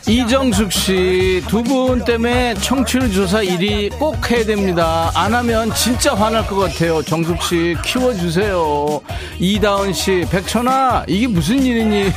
이정숙 0.07 0.71
씨, 0.71 1.43
두 1.49 1.61
분 1.63 2.03
때문에 2.05 2.53
청취율 2.55 3.11
조사 3.11 3.39
1위 3.41 3.97
꼭 3.99 4.31
해야 4.31 4.45
됩니다. 4.45 5.11
안 5.13 5.33
하면 5.33 5.73
진짜 5.75 6.15
화날 6.15 6.47
것 6.47 6.55
같아요. 6.55 7.01
정숙 7.03 7.41
씨, 7.43 7.75
키워주세요. 7.83 9.01
이다은 9.39 9.91
씨, 9.91 10.25
백천아, 10.31 11.03
이게 11.07 11.27
무슨 11.27 11.61
일이니? 11.61 12.11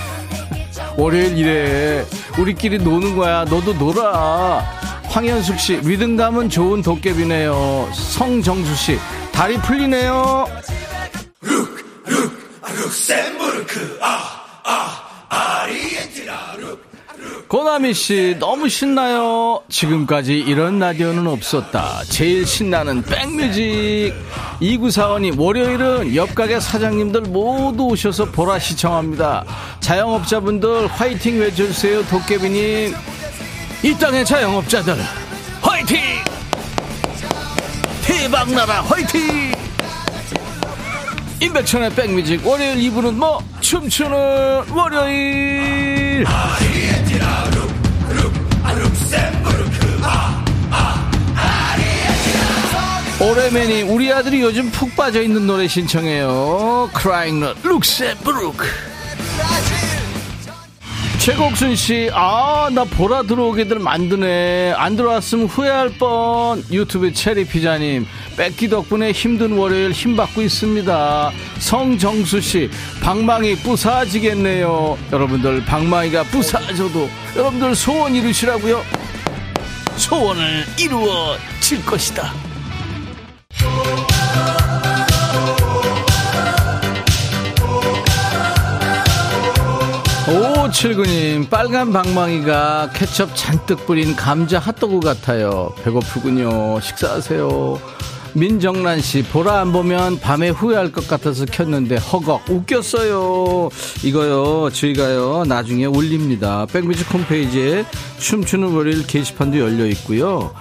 월요일 0.96 1.36
이래. 1.36 2.04
우리끼리 2.38 2.78
노는 2.78 3.16
거야. 3.16 3.44
너도 3.44 3.72
놀아. 3.74 4.64
황현숙 5.08 5.58
씨, 5.58 5.76
리듬감은 5.82 6.48
좋은 6.48 6.82
도깨비네요. 6.82 7.90
성정수 7.92 8.74
씨, 8.76 8.98
다리 9.32 9.56
풀리네요. 9.58 10.46
고나미 17.50 17.94
씨 17.94 18.36
너무 18.38 18.68
신나요. 18.68 19.60
지금까지 19.68 20.38
이런 20.38 20.78
라디오는 20.78 21.26
없었다. 21.26 22.04
제일 22.08 22.46
신나는 22.46 23.02
백뮤직. 23.02 24.14
2945님 24.62 25.36
월요일은 25.36 26.14
옆 26.14 26.32
가게 26.36 26.60
사장님들 26.60 27.22
모두 27.22 27.86
오셔서 27.86 28.26
보라 28.26 28.60
시청합니다. 28.60 29.44
자영업자분들 29.80 30.86
화이팅 30.86 31.40
외쳐주세요. 31.40 32.06
도깨비님. 32.06 32.94
이 33.82 33.94
땅의 33.98 34.24
자영업자들 34.26 34.94
화이팅! 35.60 35.98
대박나라 38.04 38.82
화이팅! 38.82 39.52
임백천의 41.42 41.94
백뮤직 41.96 42.46
월요일 42.46 42.76
2부는 42.76 43.14
뭐 43.14 43.42
춤추는 43.60 44.68
월요일 44.68 46.24
오래맨이 53.20 53.82
우리 53.82 54.10
아들이 54.12 54.40
요즘 54.40 54.70
푹 54.70 54.96
빠져있는 54.96 55.46
노래 55.46 55.68
신청해요. 55.68 56.90
크라잉 56.94 57.40
룩셈부르크 57.62 58.89
최곡순 61.20 61.76
씨, 61.76 62.08
아, 62.14 62.70
나 62.72 62.82
보라 62.84 63.24
들어오게들 63.24 63.78
만드네. 63.78 64.72
안 64.74 64.96
들어왔으면 64.96 65.48
후회할 65.48 65.90
뻔. 65.98 66.64
유튜브 66.72 67.12
체리 67.12 67.44
피자님, 67.44 68.06
뺏기 68.38 68.70
덕분에 68.70 69.12
힘든 69.12 69.52
월요일 69.52 69.92
힘 69.92 70.16
받고 70.16 70.40
있습니다. 70.40 71.30
성정수 71.58 72.40
씨, 72.40 72.70
방망이 73.02 73.54
부사지겠네요. 73.56 74.96
여러분들, 75.12 75.62
방망이가 75.66 76.22
부사져도 76.22 77.10
여러분들 77.36 77.74
소원 77.74 78.14
이루시라고요. 78.14 78.82
소원을 79.96 80.64
이루어 80.78 81.36
질 81.60 81.84
것이다. 81.84 82.32
5579님, 90.30 91.50
빨간 91.50 91.92
방망이가 91.92 92.90
케첩 92.94 93.34
잔뜩 93.34 93.84
뿌린 93.84 94.14
감자 94.14 94.60
핫도그 94.60 95.00
같아요. 95.00 95.74
배고프군요. 95.82 96.78
식사하세요. 96.80 97.80
민정란 98.34 99.00
씨, 99.00 99.22
보라 99.22 99.60
안 99.60 99.72
보면 99.72 100.20
밤에 100.20 100.50
후회할 100.50 100.92
것 100.92 101.06
같아서 101.08 101.44
켰는데 101.44 101.96
허걱 101.96 102.48
웃겼어요. 102.48 103.70
이거요, 104.04 104.70
저희가요, 104.72 105.44
나중에 105.46 105.86
올립니다. 105.86 106.66
백뮤직 106.72 107.12
홈페이지에 107.12 107.84
춤추는 108.18 108.72
월요일 108.72 109.06
게시판도 109.06 109.58
열려 109.58 109.86
있고요. 109.86 110.52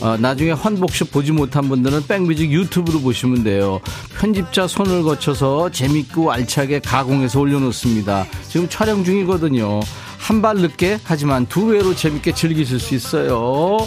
어, 0.00 0.16
나중에 0.16 0.52
환복쇼 0.52 1.06
보지 1.06 1.32
못한 1.32 1.68
분들은 1.68 2.06
백뮤직 2.06 2.50
유튜브로 2.52 3.00
보시면 3.00 3.42
돼요. 3.42 3.80
편집자 4.18 4.66
손을 4.66 5.02
거쳐서 5.02 5.70
재밌고 5.70 6.30
알차게 6.32 6.80
가공해서 6.80 7.40
올려놓습니다. 7.40 8.26
지금 8.48 8.68
촬영 8.68 9.04
중이거든요. 9.04 9.80
한 10.18 10.42
발 10.42 10.56
늦게 10.56 11.00
하지만 11.04 11.46
두 11.46 11.68
배로 11.68 11.94
재밌게 11.94 12.32
즐기실 12.32 12.78
수 12.78 12.94
있어요. 12.94 13.78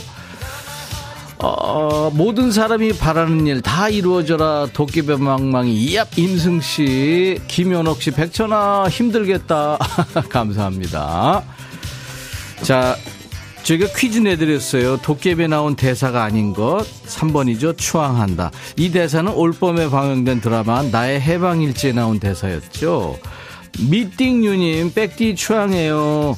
어, 1.44 2.12
모든 2.14 2.52
사람이 2.52 2.94
바라는 2.98 3.48
일 3.48 3.62
다 3.62 3.89
이루어져라. 3.89 4.68
도깨비 4.74 5.16
망망이. 5.18 5.88
얍 5.96 6.18
임승 6.18 6.62
씨 6.62 7.39
김현옥 7.48 8.02
씨 8.02 8.12
백천아 8.12 8.88
힘들겠다. 8.89 9.78
감사합니다. 10.30 11.44
자 12.62 12.96
저희가 13.64 13.88
퀴즈 13.96 14.20
내드렸어요. 14.20 14.98
도깨비에 14.98 15.48
나온 15.48 15.76
대사가 15.76 16.24
아닌 16.24 16.54
것 16.54 16.86
3번이죠. 17.08 17.78
추앙한다. 17.78 18.52
이 18.78 18.92
대사는 18.92 19.32
올 19.34 19.52
봄에 19.52 19.89
방영된 19.89 20.42
드라마 20.42 20.82
나의 20.84 21.22
해방일지에 21.22 21.92
나온 21.94 22.20
대사였죠. 22.20 23.18
미띵유님 23.80 24.94
백디 24.94 25.36
추앙해요. 25.36 26.38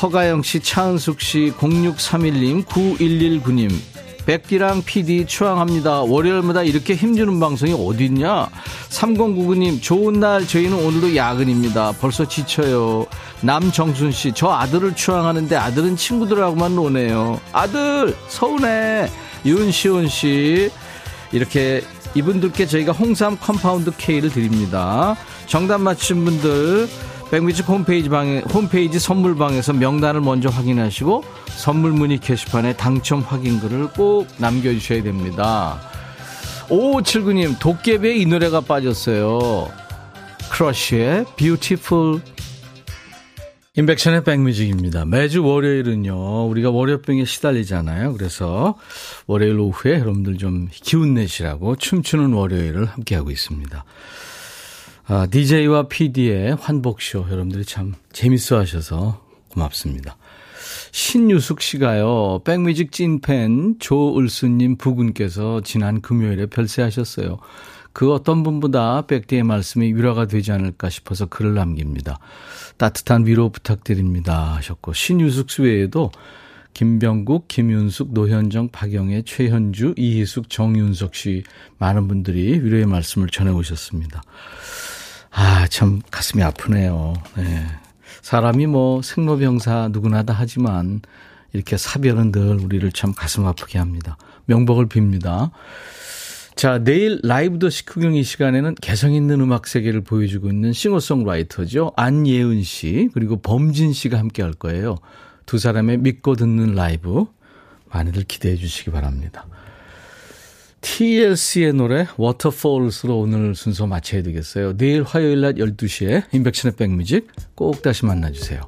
허가영 0.00 0.42
씨 0.42 0.60
차은숙 0.60 1.20
씨 1.20 1.52
0631님 1.58 2.64
9119님 2.64 3.70
백디랑 4.26 4.82
PD 4.84 5.26
추앙합니다. 5.26 6.02
월요일마다 6.02 6.62
이렇게 6.62 6.94
힘주는 6.94 7.40
방송이 7.40 7.72
어딨냐? 7.72 8.48
3099님, 8.88 9.82
좋은 9.82 10.20
날, 10.20 10.46
저희는 10.46 10.76
오늘도 10.76 11.16
야근입니다. 11.16 11.92
벌써 12.00 12.26
지쳐요. 12.26 13.06
남정순 13.40 14.12
씨, 14.12 14.32
저 14.32 14.50
아들을 14.50 14.94
추앙하는데 14.94 15.56
아들은 15.56 15.96
친구들하고만 15.96 16.76
노네요. 16.76 17.40
아들, 17.52 18.16
서운해. 18.28 19.10
윤시온 19.44 20.08
씨, 20.08 20.70
이렇게 21.32 21.82
이분들께 22.14 22.66
저희가 22.66 22.92
홍삼 22.92 23.36
compound 23.38 23.90
K를 23.96 24.30
드립니다. 24.30 25.16
정답 25.46 25.80
맞힌 25.80 26.24
분들, 26.24 26.88
백뮤직 27.32 27.66
홈페이지 27.66 28.10
방에, 28.10 28.40
홈페이지 28.40 28.98
선물방에서 28.98 29.72
명단을 29.72 30.20
먼저 30.20 30.50
확인하시고 30.50 31.24
선물 31.46 31.92
문의 31.92 32.18
게시판에 32.18 32.76
당첨 32.76 33.20
확인글을 33.20 33.92
꼭 33.92 34.28
남겨주셔야 34.36 35.02
됩니다. 35.02 35.80
5579님, 36.68 37.58
도깨비의 37.58 38.20
이 38.20 38.26
노래가 38.26 38.60
빠졌어요. 38.60 39.72
크러쉬의 40.50 41.24
Beautiful. 41.36 42.20
임백천의 43.76 44.24
백뮤직입니다. 44.24 45.06
매주 45.06 45.42
월요일은요, 45.42 46.48
우리가 46.48 46.68
월요병에 46.68 47.24
시달리잖아요. 47.24 48.12
그래서 48.12 48.74
월요일 49.26 49.58
오후에 49.58 50.00
여러분들 50.00 50.36
좀 50.36 50.68
기운 50.70 51.14
내시라고 51.14 51.76
춤추는 51.76 52.34
월요일을 52.34 52.84
함께하고 52.84 53.30
있습니다. 53.30 53.86
아, 55.04 55.26
DJ와 55.26 55.88
PD의 55.88 56.54
환복쇼 56.54 57.26
여러분들이 57.28 57.64
참 57.64 57.94
재밌어 58.12 58.58
하셔서 58.58 59.26
고맙습니다. 59.48 60.16
신유숙 60.92 61.60
씨가요, 61.60 62.40
백뮤직 62.44 62.92
찐팬 62.92 63.76
조을수님 63.80 64.76
부군께서 64.76 65.60
지난 65.62 66.00
금요일에 66.00 66.46
별세하셨어요. 66.46 67.38
그 67.92 68.12
어떤 68.12 68.42
분보다 68.42 69.06
백디의 69.06 69.42
말씀이 69.42 69.92
위로가 69.92 70.26
되지 70.26 70.52
않을까 70.52 70.88
싶어서 70.88 71.26
글을 71.26 71.54
남깁니다. 71.54 72.18
따뜻한 72.76 73.26
위로 73.26 73.50
부탁드립니다 73.50 74.54
하셨고 74.54 74.92
신유숙 74.92 75.50
씨 75.50 75.62
외에도 75.62 76.10
김병국, 76.74 77.48
김윤숙, 77.48 78.12
노현정, 78.12 78.70
박영애, 78.70 79.22
최현주, 79.26 79.94
이희숙, 79.96 80.48
정윤석 80.48 81.14
씨 81.14 81.42
많은 81.78 82.08
분들이 82.08 82.60
위로의 82.62 82.86
말씀을 82.86 83.28
전해 83.28 83.50
오셨습니다. 83.50 84.22
아, 85.32 85.66
참 85.68 86.00
가슴이 86.10 86.42
아프네요. 86.42 87.14
네. 87.36 87.66
사람이 88.20 88.66
뭐 88.66 89.02
생로병사 89.02 89.88
누구나 89.92 90.22
다 90.22 90.34
하지만 90.36 91.00
이렇게 91.52 91.76
사별은 91.76 92.32
늘 92.32 92.60
우리를 92.62 92.90
참 92.92 93.12
가슴 93.12 93.46
아프게 93.46 93.78
합니다. 93.78 94.16
명복을 94.46 94.86
빕니다. 94.86 95.50
자, 96.54 96.78
내일 96.78 97.18
라이브 97.22 97.58
더 97.58 97.70
식후경 97.70 98.14
이 98.14 98.22
시간에는 98.22 98.74
개성 98.76 99.14
있는 99.14 99.40
음악 99.40 99.66
세계를 99.66 100.02
보여주고 100.02 100.48
있는 100.48 100.72
싱어송라이터죠. 100.72 101.92
안예은 101.96 102.62
씨, 102.62 103.08
그리고 103.14 103.40
범진 103.40 103.92
씨가 103.92 104.18
함께 104.18 104.42
할 104.42 104.52
거예요. 104.52 104.98
두 105.46 105.58
사람의 105.58 105.98
믿고 105.98 106.36
듣는 106.36 106.74
라이브 106.74 107.24
많이들 107.90 108.24
기대해 108.24 108.56
주시기 108.56 108.90
바랍니다. 108.90 109.46
TLC의 110.82 111.72
노래 111.72 112.06
Waterfalls로 112.18 113.18
오늘 113.18 113.54
순서 113.54 113.86
마쳐야 113.86 114.22
되겠어요. 114.22 114.76
내일 114.76 115.02
화요일 115.02 115.40
낮 115.40 115.54
12시에 115.54 116.24
인백션의 116.32 116.76
백뮤직 116.76 117.28
꼭 117.54 117.80
다시 117.82 118.04
만나주세요. 118.04 118.60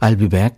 I'll 0.00 0.18
be 0.18 0.28
back. 0.28 0.56